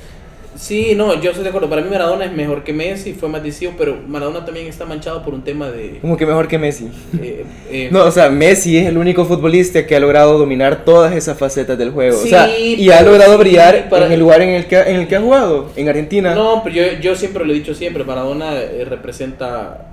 Sí, 0.56 0.94
no, 0.96 1.20
yo 1.22 1.30
estoy 1.32 1.44
de 1.44 1.50
acuerdo. 1.50 1.70
Para 1.70 1.82
mí 1.82 1.90
Maradona 1.90 2.26
es 2.26 2.32
mejor 2.34 2.64
que 2.64 2.74
Messi, 2.74 3.14
fue 3.14 3.30
más 3.30 3.42
decisivo, 3.42 3.74
pero 3.78 3.98
Maradona 4.08 4.44
también 4.46 4.68
está 4.68 4.86
manchado 4.86 5.24
por 5.24 5.34
un 5.34 5.44
tema 5.44 5.70
de... 5.72 6.00
Como 6.02 6.18
que 6.18 6.26
mejor 6.26 6.48
que 6.48 6.58
Messi. 6.60 6.90
eh, 7.22 7.46
eh, 7.70 7.90
No, 7.92 8.04
o 8.06 8.12
sea, 8.12 8.30
Messi 8.30 8.78
es 8.78 8.88
el 8.88 8.98
único 8.98 9.24
futbolista 9.26 9.88
que 9.88 9.96
ha 9.96 10.00
logrado 10.00 10.38
dominar 10.38 10.84
todas 10.84 11.16
esas 11.16 11.38
facetas 11.38 11.78
del 11.78 11.92
juego. 11.92 12.18
o 12.18 12.22
Sí, 12.22 12.30
sea, 12.30 12.50
y 12.60 12.90
ha 12.92 13.02
logrado 13.02 13.34
sí, 13.34 13.40
brillar 13.40 13.90
para- 13.90 14.06
en 14.08 14.12
el 14.12 14.20
lugar 14.20 14.42
en 14.42 14.50
el 14.50 14.66
que, 14.68 14.78
en 14.80 14.98
el 14.98 15.08
que 15.08 15.16
ha 15.16 15.22
jugado, 15.22 15.70
en 15.76 15.88
Argentina. 15.88 16.36
No, 16.36 16.62
pero 16.64 16.76
yo, 16.76 16.84
yo 17.00 17.16
siempre 17.16 17.46
lo 17.46 17.52
he 17.54 17.56
dicho 17.56 17.74
siempre, 17.74 18.04
Maradona 18.04 18.60
eh, 18.60 18.86
representa 18.88 19.91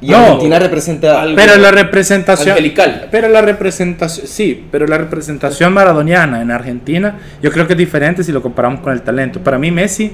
y 0.00 0.10
No. 0.10 0.16
Argentina 0.18 0.58
representa. 0.58 1.22
Algo- 1.22 1.36
Pero 1.36 1.56
la 1.56 1.70
representación. 1.70 2.50
Angelical. 2.50 3.08
Pero 3.10 3.28
la 3.28 3.40
representación. 3.42 4.26
Sí, 4.26 4.64
pero 4.70 4.86
la 4.86 4.98
representación 4.98 5.72
maradoniana 5.72 6.42
en 6.42 6.50
Argentina, 6.50 7.18
yo 7.42 7.50
creo 7.50 7.66
que 7.66 7.72
es 7.72 7.78
diferente 7.78 8.22
si 8.22 8.32
lo 8.32 8.42
comparamos 8.42 8.80
con 8.80 8.92
el 8.92 9.02
talento. 9.02 9.40
Para 9.40 9.58
mí, 9.58 9.70
Messi, 9.70 10.12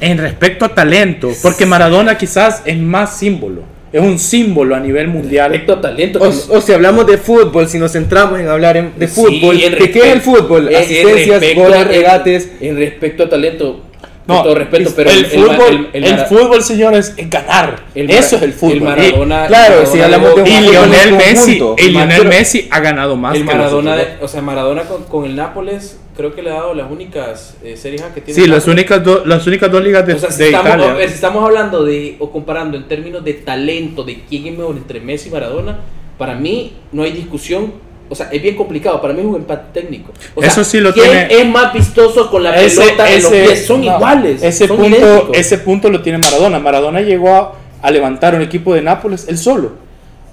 en 0.00 0.18
respecto 0.18 0.64
a 0.64 0.68
talento, 0.74 1.30
porque 1.42 1.66
Maradona 1.66 2.16
quizás 2.18 2.62
es 2.64 2.76
más 2.78 3.16
símbolo. 3.16 3.62
Es 3.92 4.00
un 4.02 4.18
símbolo 4.18 4.74
a 4.74 4.80
nivel 4.80 5.06
mundial. 5.06 5.50
respecto 5.50 5.74
a 5.74 5.80
talento. 5.80 6.18
O, 6.20 6.26
o 6.56 6.60
si 6.60 6.72
hablamos 6.72 7.06
de 7.06 7.16
fútbol, 7.16 7.68
si 7.68 7.78
nos 7.78 7.92
centramos 7.92 8.40
en 8.40 8.48
hablar 8.48 8.76
en- 8.76 8.92
de 8.98 9.06
Sí, 9.06 9.14
fútbol, 9.14 9.60
en 9.60 9.72
¿de 9.78 9.90
qué 9.92 9.98
es 10.00 10.06
el 10.06 10.20
fútbol? 10.20 10.66
en- 10.68 10.74
en 10.74 10.82
Asistencias, 10.82 11.54
goles, 11.54 11.86
regates. 11.86 12.50
En, 12.60 12.70
en 12.70 12.76
respecto 12.78 13.22
a 13.22 13.28
talento, 13.28 13.84
No, 14.26 14.36
con 14.36 14.44
todo 14.44 14.54
respeto, 14.54 14.88
es- 14.88 14.94
pero 14.94 15.10
el, 15.10 15.22
ma- 15.22 15.28
fútbol, 15.28 15.88
el- 15.92 16.04
el, 16.04 16.12
el 16.18 16.26
fútbol, 16.26 16.62
señores, 16.62 17.12
es 17.16 17.28
ganar. 17.28 17.84
el 17.94 18.10
Eso 18.10 18.36
es 18.36 18.42
el 18.42 18.52
fútbol. 18.54 18.72
El 18.76 18.80
Maradona, 18.82 19.46
Claro, 19.48 19.80
el 19.80 19.86
si 19.86 19.98
Maradona 19.98 20.16
hablamos 20.16 20.44
de 20.44 20.50
y, 20.50 20.54
y 20.54 20.56
un 20.56 20.64
fútbol 20.64 20.72
Lionel 20.90 21.12
Messi, 21.12 21.62
y 21.78 21.88
Lionel 21.90 22.28
Messi 22.28 22.68
ha 22.70 22.80
ganado 22.80 23.16
más 23.16 23.34
el 23.34 23.40
que 23.42 23.46
Maradona, 23.46 23.96
de- 23.96 24.08
o 24.22 24.28
sea, 24.28 24.40
Maradona 24.40 24.82
con, 24.84 25.04
con 25.04 25.24
el 25.26 25.36
Nápoles, 25.36 26.00
creo 26.16 26.34
que 26.34 26.42
le 26.42 26.50
ha 26.50 26.54
dado 26.54 26.74
las 26.74 26.90
únicas 26.90 27.56
eh, 27.62 27.76
series 27.76 28.00
A 28.02 28.14
que 28.14 28.22
tiene. 28.22 28.38
Sí, 28.40 28.44
el 28.46 28.50
las 28.52 28.66
únicas, 28.66 29.04
do- 29.04 29.24
las 29.26 29.46
únicas 29.46 29.70
dos 29.70 29.84
ligas 29.84 30.06
de, 30.06 30.14
O 30.14 30.18
sea, 30.18 30.30
si 30.30 30.38
de 30.38 30.46
estamos, 30.46 30.68
Italia. 30.68 30.90
a 30.90 30.94
ver, 30.94 31.08
si 31.10 31.14
estamos 31.16 31.44
hablando 31.44 31.84
de, 31.84 32.16
o 32.18 32.30
comparando 32.30 32.78
en 32.78 32.88
términos 32.88 33.22
de 33.24 33.34
talento, 33.34 34.04
de 34.04 34.20
quién 34.28 34.46
es 34.46 34.56
mejor 34.56 34.76
entre 34.76 35.00
Messi 35.00 35.28
y 35.28 35.32
Maradona, 35.32 35.80
para 36.16 36.34
mí 36.34 36.72
no 36.92 37.02
hay 37.02 37.12
discusión. 37.12 37.74
O 38.14 38.16
sea, 38.16 38.28
es 38.30 38.40
bien 38.40 38.54
complicado. 38.56 39.00
Para 39.00 39.12
mí 39.12 39.20
es 39.20 39.26
un 39.26 39.34
empate 39.34 39.80
técnico. 39.80 40.12
O 40.36 40.40
sea, 40.40 40.50
Eso 40.50 40.62
sí 40.62 40.78
lo 40.78 40.92
¿quién 40.92 41.06
tiene- 41.10 41.34
es 41.42 41.46
más 41.48 41.72
vistoso 41.72 42.30
con 42.30 42.44
la 42.44 42.54
Ese- 42.60 42.80
pelota 42.80 43.10
en 43.10 43.22
los 43.22 43.32
ese- 43.32 43.44
pies? 43.46 43.66
Son 43.66 43.84
no, 43.84 43.96
iguales. 43.96 44.42
Ese 44.42 44.68
son 44.68 44.76
punto, 44.76 44.96
idénticos. 44.96 45.36
ese 45.36 45.58
punto 45.58 45.90
lo 45.90 46.00
tiene 46.00 46.18
Maradona. 46.18 46.58
Maradona 46.60 47.00
llegó 47.00 47.34
a, 47.34 47.52
a 47.82 47.90
levantar 47.90 48.34
un 48.36 48.42
equipo 48.42 48.72
de 48.72 48.82
Nápoles 48.82 49.26
él 49.28 49.36
solo. 49.36 49.72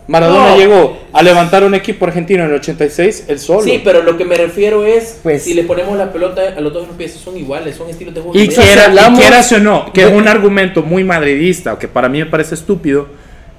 Maradona 0.07 0.49
No. 0.49 0.57
llegó 0.57 0.97
a 1.13 1.23
levantar 1.23 1.63
un 1.63 1.73
equipo 1.73 2.05
argentino 2.05 2.43
en 2.43 2.49
el 2.49 2.55
86 2.57 3.25
él 3.27 3.39
solo. 3.39 3.61
Sí, 3.61 3.81
pero 3.83 4.03
lo 4.03 4.17
que 4.17 4.25
me 4.25 4.35
refiero 4.35 4.85
es, 4.85 5.19
Pues- 5.23 5.43
si 5.43 5.53
le 5.53 5.63
ponemos 5.63 5.97
la 5.97 6.11
pelota 6.11 6.41
a 6.55 6.59
los 6.59 6.73
dos 6.73 6.83
en 6.83 6.87
los 6.89 6.97
pies, 6.97 7.13
son 7.13 7.37
iguales, 7.37 7.75
son 7.75 7.89
estilos 7.89 8.13
de 8.13 8.21
juego. 8.21 8.37
y, 8.37 8.47
quiera, 8.47 8.83
y 8.83 8.85
hablamos 8.87 9.19
quieras 9.19 9.51
o 9.53 9.59
no, 9.59 9.91
que 9.93 10.03
es 10.03 10.11
un 10.11 10.27
argumento 10.27 10.81
muy 10.83 11.03
madridista, 11.03 11.77
que 11.79 11.87
para 11.87 12.09
mí 12.09 12.19
me 12.19 12.25
parece 12.25 12.55
estúpido, 12.55 13.07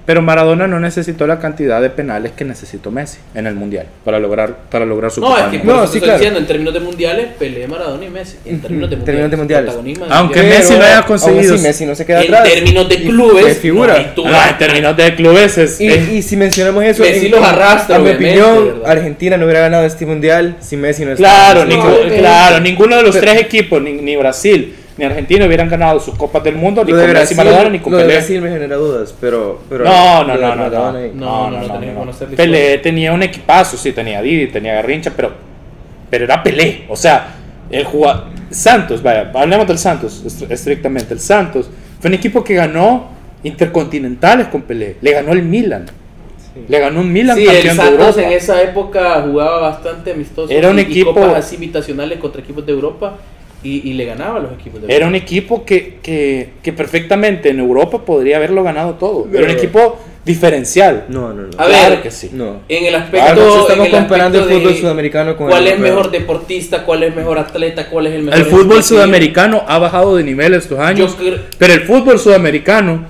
pero 0.04 0.20
Maradona 0.20 0.66
no 0.66 0.80
necesitó 0.80 1.26
la 1.26 1.38
cantidad 1.38 1.80
de 1.80 1.88
penales 1.90 2.32
que 2.32 2.44
necesitó 2.44 2.90
Messi 2.90 3.18
en 3.34 3.46
el 3.46 3.54
Mundial 3.54 3.86
para 4.04 4.18
lograr, 4.18 4.56
para 4.70 4.84
lograr 4.84 5.10
su 5.10 5.20
No, 5.20 5.36
es 5.38 5.44
que 5.44 5.58
por. 5.58 5.66
No, 5.68 5.84
eso 5.84 5.92
sí, 5.92 5.98
estoy 5.98 6.00
claro. 6.08 6.18
diciendo, 6.18 6.40
en 6.40 6.46
términos 6.46 6.74
de 6.74 6.80
mundiales, 6.80 7.26
Pelé, 7.38 7.68
Maradona 7.68 8.04
y 8.04 8.10
Messi. 8.10 8.36
En 8.44 8.60
términos 8.60 8.90
de 8.90 8.96
mundiales. 8.96 9.04
términos 9.04 9.30
de 9.30 9.36
mundiales. 9.36 9.64
protagonismo 9.66 10.06
de 10.06 10.12
Aunque 10.14 10.40
mundiales. 10.40 10.68
Messi 10.68 10.78
lo 10.80 10.84
haya 10.84 10.98
aún 10.98 11.06
conseguido. 11.06 11.54
así 11.54 11.62
Messi 11.62 11.86
no 11.86 11.94
se 11.94 12.06
queda 12.06 12.22
en 12.22 12.34
atrás. 12.34 12.52
términos 12.52 12.88
de 12.88 12.96
clubes, 13.02 13.42
fue 13.44 13.54
figura. 13.54 13.92
no 13.94 13.98
hay 14.00 14.12
duda. 14.16 14.30
Ah, 14.44 14.50
en 14.50 14.58
términos 14.58 14.96
de 14.96 15.14
clubes 15.14 15.58
es, 15.58 15.80
Y, 15.80 15.86
es- 15.88 16.08
y 16.10 16.22
si 16.22 16.36
mencionamos 16.36 16.82
eso, 16.84 17.02
Messi 17.02 17.26
en- 17.26 17.30
los 17.32 17.44
arrastra, 17.44 17.96
a 17.96 17.98
mi 18.00 18.06
obviamente, 18.10 18.42
opinión, 18.42 18.66
¿verdad? 18.80 18.90
Argentina 18.90 19.36
no 19.36 19.44
hubiera 19.44 19.60
ganado 19.60 19.84
este 19.86 20.04
mundial 20.06 20.56
si 20.60 20.76
Messi 20.76 21.04
no 21.04 21.14
Claro, 21.14 21.60
estaba. 21.60 21.64
ningún- 21.64 21.92
obviamente. 21.92 22.18
claro, 22.18 22.60
ninguno 22.60 22.96
de 22.96 23.02
los 23.04 23.18
tres 23.20 23.40
equipos, 23.40 23.80
ni, 23.80 23.92
ni 23.92 24.16
Brasil 24.16 24.74
ni 24.96 25.04
Argentina 25.04 25.46
hubieran 25.46 25.68
ganado 25.68 25.98
sus 26.00 26.14
copas 26.16 26.44
del 26.44 26.56
mundo, 26.56 26.84
ni 26.84 26.92
Lo 26.92 26.98
con 27.00 27.10
Brasil, 27.10 27.36
Maradona 27.36 27.70
ni 27.70 27.78
con 27.78 27.92
lo 27.92 27.98
de 27.98 28.04
Pelé. 28.04 28.16
Brasil 28.16 28.40
me 28.42 28.50
genera 28.50 28.76
dudas, 28.76 29.14
pero, 29.20 29.60
pero 29.68 29.84
No, 29.84 30.24
no, 30.24 30.36
no, 30.36 30.54
no, 30.54 30.68
no, 30.92 31.06
y- 31.06 31.10
No, 31.14 31.50
no, 31.50 31.60
no, 31.62 31.72
tenía 31.74 31.90
que 31.92 31.98
conocer 31.98 32.30
la 32.30 32.36
Pelé 32.36 32.78
tenía 32.78 33.12
un 33.12 33.22
equipazo, 33.22 33.76
sí, 33.76 33.92
tenía 33.92 34.20
Didi, 34.20 34.48
tenía 34.48 34.74
Garrincha, 34.74 35.12
pero, 35.16 35.32
pero 36.10 36.24
era 36.24 36.42
Pelé. 36.42 36.84
O 36.88 36.96
sea, 36.96 37.28
el 37.70 37.84
jugador. 37.84 38.24
Santos, 38.50 39.02
vaya, 39.02 39.30
hablemos 39.34 39.66
del 39.66 39.78
Santos 39.78 40.22
est- 40.26 40.50
estrictamente. 40.50 41.14
El 41.14 41.20
Santos 41.20 41.70
fue 42.00 42.08
un 42.08 42.14
equipo 42.14 42.44
que 42.44 42.52
ganó 42.54 43.08
intercontinentales 43.42 44.48
con 44.48 44.62
Pelé. 44.62 44.96
Le 45.00 45.12
ganó 45.12 45.32
el 45.32 45.42
Milan. 45.42 45.86
Le 46.68 46.78
ganó 46.78 47.00
un 47.00 47.10
Milan 47.10 47.34
Sí, 47.36 47.42
el 47.44 47.46
campeón 47.48 47.76
de 47.76 47.82
Santos 47.82 48.00
Europa. 48.16 48.22
en 48.22 48.32
esa 48.32 48.62
época 48.62 49.22
jugaba 49.22 49.58
bastante 49.60 50.12
amistoso. 50.12 50.52
Era 50.52 50.68
un 50.68 50.78
y- 50.78 50.82
y 50.82 50.84
equipo- 50.84 51.14
copas 51.14 51.36
así 51.36 51.54
invitacionales 51.54 52.18
contra 52.18 52.42
equipos 52.42 52.66
de 52.66 52.72
Europa 52.72 53.16
y, 53.62 53.88
y 53.88 53.92
le 53.94 54.04
ganaba 54.04 54.38
a 54.38 54.40
los 54.40 54.52
equipos 54.52 54.74
de 54.74 54.86
Europa. 54.86 54.94
Era 54.94 55.06
un 55.06 55.14
equipo 55.14 55.64
que, 55.64 55.98
que, 56.02 56.50
que 56.62 56.72
perfectamente 56.72 57.50
en 57.50 57.60
Europa 57.60 58.04
podría 58.04 58.36
haberlo 58.36 58.62
ganado 58.62 58.94
todo. 58.94 59.28
Era 59.32 59.44
un 59.44 59.50
equipo 59.50 59.98
diferencial. 60.24 61.06
No, 61.08 61.32
no, 61.32 61.42
no. 61.42 61.48
A 61.58 61.66
claro 61.66 61.90
ver, 61.90 62.02
que 62.02 62.10
sí. 62.10 62.30
No. 62.32 62.60
En 62.68 62.84
el 62.86 62.94
aspecto. 62.94 63.26
Claro, 63.26 63.60
estamos 63.60 63.70
en 63.70 63.84
el 63.86 63.90
comparando 63.90 64.38
el 64.38 64.44
fútbol 64.44 64.74
sudamericano 64.76 65.36
con 65.36 65.48
¿Cuál 65.48 65.62
el 65.62 65.68
es 65.68 65.74
europeo. 65.74 65.94
mejor 65.96 66.10
deportista? 66.12 66.84
¿Cuál 66.84 67.02
es 67.02 67.16
mejor 67.16 67.38
atleta? 67.38 67.88
¿Cuál 67.88 68.06
es 68.06 68.14
el 68.14 68.22
mejor 68.22 68.40
El 68.40 68.46
fútbol 68.46 68.82
sudamericano 68.84 69.64
ha 69.66 69.78
bajado 69.78 70.16
de 70.16 70.24
nivel 70.24 70.54
estos 70.54 70.78
años, 70.78 71.16
Yo 71.18 71.34
pero 71.58 71.72
el 71.72 71.80
fútbol 71.82 72.18
sudamericano, 72.18 73.06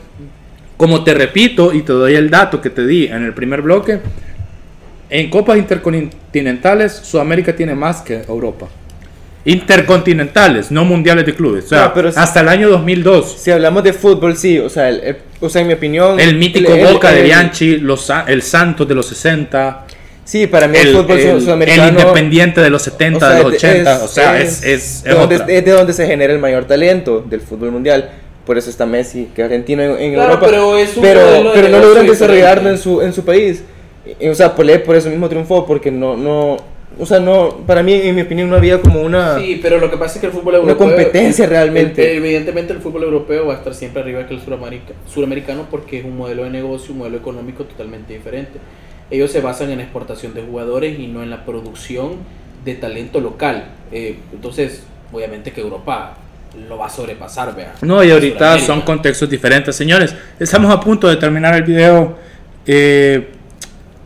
como 0.77 1.05
te 1.05 1.15
repito 1.15 1.73
y 1.73 1.83
te 1.83 1.93
doy 1.93 2.15
el 2.15 2.31
dato 2.31 2.61
que 2.61 2.71
te 2.71 2.87
di 2.87 3.07
en 3.07 3.25
el 3.25 3.35
primer 3.35 3.61
bloque, 3.63 4.01
en 5.11 5.29
copas 5.29 5.59
intercontinentales 5.59 6.93
Sudamérica 6.93 7.55
tiene 7.55 7.75
más 7.75 8.01
que 8.01 8.23
Europa. 8.27 8.69
Intercontinentales, 9.45 10.71
no 10.71 10.85
mundiales 10.85 11.25
de 11.27 11.35
clubes. 11.35 11.65
O 11.67 11.69
sea, 11.69 11.85
No, 11.87 11.95
pero 11.95 12.13
si- 12.13 12.19
hasta 12.19 12.41
el 12.41 12.49
año 12.49 12.69
2002. 12.69 13.37
Si 13.41 13.51
hablamos 13.51 13.83
de 13.83 13.93
fútbol, 13.93 14.37
sí, 14.37 14.59
o 14.59 14.69
sea, 14.69 14.89
el- 14.89 15.01
el- 15.01 15.17
o 15.41 15.49
sea 15.49 15.63
en 15.63 15.69
mi 15.69 15.73
opinión... 15.75 16.21
El 16.21 16.37
mítico 16.37 16.73
el- 16.73 16.85
Boca 16.93 17.11
de 17.11 17.19
el- 17.21 17.25
Bianchi, 17.25 17.77
los, 17.79 18.11
el 18.27 18.43
Santos 18.43 18.87
de 18.87 18.95
los 18.95 19.07
60, 19.07 19.87
Sí, 20.25 20.47
para 20.47 20.69
mí 20.69 20.79
el, 20.79 20.89
el, 20.89 20.97
fútbol 20.97 21.19
el- 21.19 21.23
su- 21.31 21.37
el 21.37 21.41
sudamericano... 21.43 21.89
Independiente 21.89 22.61
de 22.61 22.71
los 22.71 22.83
70, 22.83 23.17
o 23.27 23.29
sea, 23.29 23.37
de 23.39 23.43
los 23.43 23.53
es- 23.55 23.59
80. 23.65 24.05
o 24.05 24.09
sea, 24.09 24.41
es, 24.41 24.63
es, 24.63 25.03
de 25.05 25.11
es 25.11 25.17
donde, 25.17 25.35
otra. 25.37 25.47
es 25.53 25.65
de 25.65 25.71
donde 25.73 25.93
se 25.93 26.07
genera 26.07 26.33
el 26.33 26.39
mayor 26.39 26.65
talento 26.67 27.25
del 27.29 27.41
fútbol 27.41 27.73
mundial. 27.73 28.11
Por 28.47 28.59
eso 28.59 28.71
está 28.71 28.87
Messi, 28.87 29.29
que 29.35 29.43
es 29.43 29.47
argentino 29.47 29.83
en, 29.83 29.91
en 30.01 30.15
Claro, 30.15 30.35
Europa. 30.35 30.47
pero 30.47 30.77
es 30.79 30.97
un 30.97 31.03
pero, 31.03 31.21
de 31.45 31.51
pero 31.55 31.69
no 31.69 31.79
logran 31.79 32.07
desarrollarlo 32.07 32.71
en 32.71 32.79
su, 32.79 33.01
en 33.03 33.13
su 33.13 33.25
país. 33.25 33.63
Y, 34.21 34.29
o 34.29 34.35
sea, 34.35 34.55
Pelé 34.55 34.79
por 34.81 34.97
eso 34.97 35.09
mismo 35.11 35.29
triunfó, 35.29 35.65
porque 35.67 35.91
no, 35.93 36.17
no, 36.17 36.57
o 36.99 37.07
sea, 37.07 37.21
no, 37.21 37.59
para 37.67 37.83
mí, 37.83 37.93
en 37.95 38.15
mi 38.15 38.23
opinión, 38.23 38.49
no 38.51 38.57
había 38.57 38.81
como 38.81 39.01
una, 39.03 39.39
Sí, 39.39 39.59
pero 39.63 39.79
lo 39.79 39.91
que 39.91 39.97
pasa 39.97 40.15
es 40.15 40.21
que 40.21 40.27
el 40.27 40.33
fútbol 40.33 40.55
una 40.55 40.73
europeo. 40.73 40.89
competencia 40.89 41.47
realmente. 41.47 42.11
el- 42.13 42.19
evidentemente, 42.19 42.73
el 42.73 42.81
fútbol 42.81 43.05
europeo 43.05 43.47
va 43.47 43.55
a 43.55 43.57
estar 43.59 43.75
siempre 43.75 44.03
arriba 44.03 44.27
que 44.27 44.35
el 44.35 44.41
suramerica- 44.41 44.93
suramericano 45.07 45.67
porque 45.71 45.99
es 45.99 46.05
un 46.05 46.17
modelo 46.17 46.45
de 46.45 46.51
negocio, 46.51 46.93
un 46.93 46.99
modelo 46.99 47.17
económico 47.17 47.65
totalmente 47.65 48.13
diferente. 48.13 48.59
Ellos 49.11 49.31
se 49.31 49.41
basan 49.41 49.71
en 49.71 49.81
exportación 49.81 50.33
de 50.35 50.43
jugadores 50.43 50.99
y 50.99 51.07
no 51.07 51.23
en 51.23 51.31
la 51.31 51.45
producción 51.45 52.17
de 52.65 52.75
talento 52.75 53.21
local. 53.21 53.65
Eh, 53.93 54.17
entonces, 54.33 54.85
obviamente 55.13 55.53
que 55.53 55.61
Europa 55.61 56.17
lo 56.69 56.77
va 56.79 56.87
a 56.87 56.91
sobrepasar, 56.91 57.55
vea. 57.57 57.75
No, 57.83 58.03
y 58.05 58.11
ahorita 58.11 58.59
son 58.59 58.83
contextos 58.83 59.29
diferentes. 59.29 59.75
Señores, 59.75 60.15
estamos 60.39 60.71
a 60.71 60.79
punto 60.81 61.09
de 61.09 61.17
terminar 61.17 61.55
el 61.55 61.63
video. 61.63 62.17
Eh, 62.67 63.29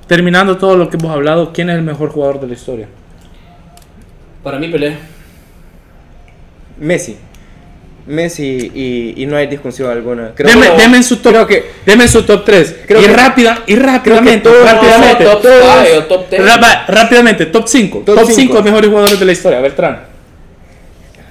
terminando 0.07 0.57
todo 0.57 0.77
lo 0.77 0.89
que 0.89 0.97
hemos 0.97 1.11
hablado, 1.11 1.53
¿quién 1.53 1.71
es 1.71 1.77
el 1.77 1.83
mejor 1.83 2.11
jugador 2.11 2.41
de 2.41 2.47
la 2.49 2.55
historia? 2.55 2.89
Para 4.43 4.59
mí, 4.59 4.69
Pelé. 4.69 4.97
Messi. 6.79 7.17
Messi 8.07 8.71
y, 8.73 9.21
y 9.23 9.27
no 9.27 9.37
hay 9.37 9.49
discusión 9.49 9.91
alguna. 9.91 10.31
Creo 10.37 10.49
Deme, 10.49 10.69
que- 10.77 10.83
deme 10.83 11.03
su 11.03 11.17
top, 11.17 11.33
creo 11.33 11.47
que- 11.49 11.65
deme 11.85 12.07
su 12.07 12.23
top 12.23 12.45
3. 12.45 12.77
creo 12.87 13.01
y 13.01 13.05
que- 13.07 13.13
rápida, 13.13 13.63
y 13.67 13.75
rápidamente, 13.75 14.49
todos- 14.49 14.65
rápidamente. 14.71 15.25
no, 15.25 15.31
top 15.33 15.43
todos- 15.43 15.83
five 15.83 15.99
o 15.99 16.05
top 16.05 16.29
ten. 16.31 16.45
Ra- 16.47 16.57
va, 16.59 16.85
rápidamente, 16.87 17.47
top 17.47 17.67
5. 17.67 18.03
Top 18.07 18.15
Top, 18.15 18.25
cinco. 18.27 18.53
5 18.59 18.63
mejores 18.63 18.89
jugadores 18.91 19.19
de 19.19 19.27
la 19.27 19.33
historia. 19.33 19.61
Beltrán. 19.61 20.03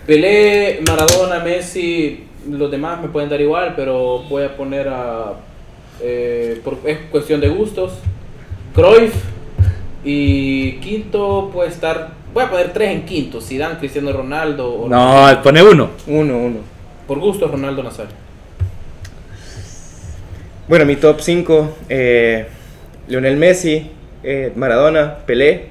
Pelé, 0.06 0.82
Maradona, 0.86 1.40
Messi, 1.40 2.26
los 2.50 2.70
demás 2.70 3.02
me 3.02 3.08
pueden 3.08 3.30
dar 3.30 3.40
igual, 3.40 3.74
pero 3.78 4.20
voy 4.30 4.44
a 4.44 4.56
poner 4.58 4.90
a. 4.90 5.34
eh, 6.02 6.60
por, 6.64 6.80
es 6.86 6.98
cuestión 7.10 7.40
de 7.40 7.48
gustos. 7.48 7.94
Cruyff 8.76 9.16
y 10.04 10.74
quinto 10.74 11.50
puede 11.52 11.70
estar. 11.70 12.12
Voy 12.34 12.44
a 12.44 12.50
poner 12.50 12.74
tres 12.74 12.92
en 12.92 13.06
quinto: 13.06 13.40
Zidane, 13.40 13.78
Cristiano 13.78 14.12
Ronaldo. 14.12 14.70
o 14.70 14.90
No, 14.90 15.42
pone 15.42 15.64
uno. 15.64 15.92
Uno, 16.08 16.38
uno. 16.38 16.58
Por 17.08 17.20
gusto, 17.20 17.48
Ronaldo 17.48 17.82
Nazario. 17.82 18.12
Bueno, 20.68 20.86
mi 20.86 20.96
top 20.96 21.22
5, 21.22 21.78
eh, 21.88 22.48
Lionel 23.08 23.38
Messi, 23.38 23.92
eh, 24.24 24.52
Maradona, 24.56 25.20
Pelé, 25.26 25.70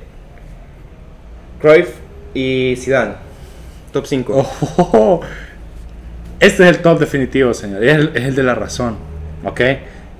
Cruyff 1.60 1.90
y 2.32 2.76
Zidane. 2.76 3.14
Top 3.92 4.06
5. 4.06 4.32
Oh, 4.78 5.20
este 6.40 6.62
es 6.62 6.76
el 6.76 6.80
top 6.80 7.00
definitivo, 7.00 7.52
señor. 7.52 7.84
Es 7.84 7.96
el, 7.96 8.12
es 8.14 8.24
el 8.24 8.34
de 8.34 8.42
la 8.44 8.54
razón. 8.54 8.96
¿Ok? 9.44 9.60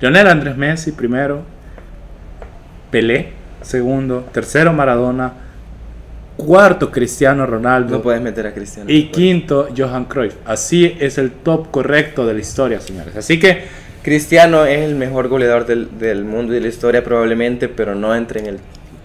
Lionel 0.01 0.27
Andrés 0.27 0.55
Messi 0.55 0.91
primero. 0.91 1.54
Pelé 2.95 3.27
segundo. 3.61 4.25
Tercero 4.31 4.71
Maradona. 4.71 5.33
Cuarto 6.37 6.89
Cristiano 6.91 7.45
Ronaldo. 7.45 7.97
No 7.97 8.01
puedes 8.01 8.21
meter 8.21 8.47
a 8.47 8.53
Cristiano. 8.53 8.89
y 8.89 9.07
quinto 9.07 9.67
Johan 9.77 10.05
Cruyff. 10.05 10.35
Así 10.45 10.95
es 10.97 11.17
el 11.17 11.31
top 11.31 11.71
correcto 11.71 12.25
de 12.25 12.35
la 12.35 12.39
historia, 12.39 12.79
señores. 12.79 13.13
Así 13.17 13.37
que 13.37 13.63
Cristiano 14.01 14.63
es 14.65 14.79
el 14.79 14.95
mejor 14.95 15.27
goleador 15.27 15.65
del, 15.65 15.99
del 15.99 16.23
mundo 16.23 16.53
y 16.53 16.55
de 16.55 16.61
la 16.61 16.67
historia 16.69 17.03
probablemente, 17.03 17.67
pero 17.67 17.95
no 17.95 18.15
entra 18.15 18.39
en 18.39 18.45
el, 18.45 18.59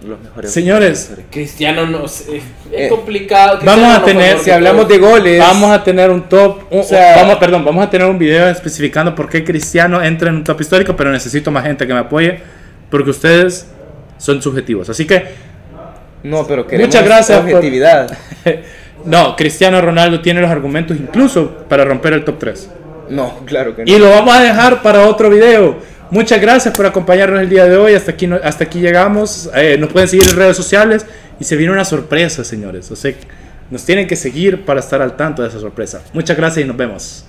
los 0.07 0.21
mejores. 0.21 0.51
Señores, 0.51 1.11
Cristiano 1.29 1.85
no 1.85 2.07
sé, 2.07 2.37
es 2.37 2.43
Eh, 2.71 2.87
complicado. 2.87 3.59
vamos 3.65 3.73
Cristiano 3.73 3.93
a 3.93 3.99
no 3.99 4.05
tener- 4.05 4.37
Si 4.39 4.51
hablamos 4.51 4.87
de 4.87 4.97
goles, 4.99 5.37
Vamos 5.39 5.69
a 5.69 5.83
tener 5.83 6.09
un 6.09 6.29
top, 6.29 6.61
un- 6.71 6.79
O 6.79 6.83
sea- 6.83 7.17
vamos, 7.17 7.35
perdón, 7.39 7.65
vamos 7.65 7.85
a 7.85 7.89
tener 7.89 8.07
un 8.07 8.17
video 8.17 8.47
especificando 8.47 9.13
por 9.13 9.27
qué 9.27 9.43
Cristiano 9.43 10.01
entra 10.01 10.29
en 10.29 10.35
un 10.37 10.43
top 10.45 10.61
histórico, 10.61 10.95
pero 10.95 11.11
necesito 11.11 11.51
más 11.51 11.65
gente 11.65 11.85
que 11.85 11.93
me 11.93 11.99
apoye 11.99 12.39
porque 12.89 13.09
ustedes 13.09 13.67
son 14.21 14.41
subjetivos. 14.41 14.89
Así 14.89 15.05
que 15.05 15.23
no, 16.23 16.45
pero 16.45 16.67
queremos 16.67 16.87
Muchas 16.89 17.03
gracias 17.05 17.39
por- 17.39 17.47
objetividad. 17.55 18.15
no, 19.05 19.35
Cristiano 19.35 19.81
Ronaldo 19.81 20.21
tiene 20.21 20.39
los 20.41 20.51
argumentos 20.51 20.95
incluso 20.97 21.65
para 21.67 21.83
romper 21.83 22.13
el 22.13 22.23
top 22.23 22.37
3. 22.39 22.69
No, 23.09 23.39
claro 23.45 23.75
que 23.75 23.83
no. 23.83 23.91
Y 23.91 23.97
lo 23.97 24.09
vamos 24.09 24.33
a 24.35 24.41
dejar 24.41 24.81
para 24.83 25.07
otro 25.07 25.29
video. 25.29 25.77
Muchas 26.11 26.39
gracias 26.39 26.75
por 26.75 26.85
acompañarnos 26.85 27.41
el 27.41 27.49
día 27.49 27.65
de 27.65 27.75
hoy. 27.77 27.93
Hasta 27.95 28.11
aquí, 28.11 28.27
no- 28.27 28.39
hasta 28.43 28.65
aquí 28.65 28.79
llegamos. 28.79 29.49
Eh, 29.55 29.77
nos 29.79 29.91
pueden 29.91 30.07
seguir 30.07 30.27
en 30.29 30.35
redes 30.35 30.55
sociales. 30.57 31.05
Y 31.39 31.43
se 31.43 31.55
viene 31.55 31.73
una 31.73 31.85
sorpresa, 31.85 32.43
señores. 32.43 32.91
O 32.91 32.95
sea, 32.95 33.13
nos 33.71 33.83
tienen 33.83 34.05
que 34.07 34.15
seguir 34.15 34.63
para 34.63 34.79
estar 34.79 35.01
al 35.01 35.15
tanto 35.15 35.41
de 35.41 35.47
esa 35.49 35.59
sorpresa. 35.59 36.01
Muchas 36.13 36.37
gracias 36.37 36.63
y 36.63 36.67
nos 36.67 36.77
vemos. 36.77 37.25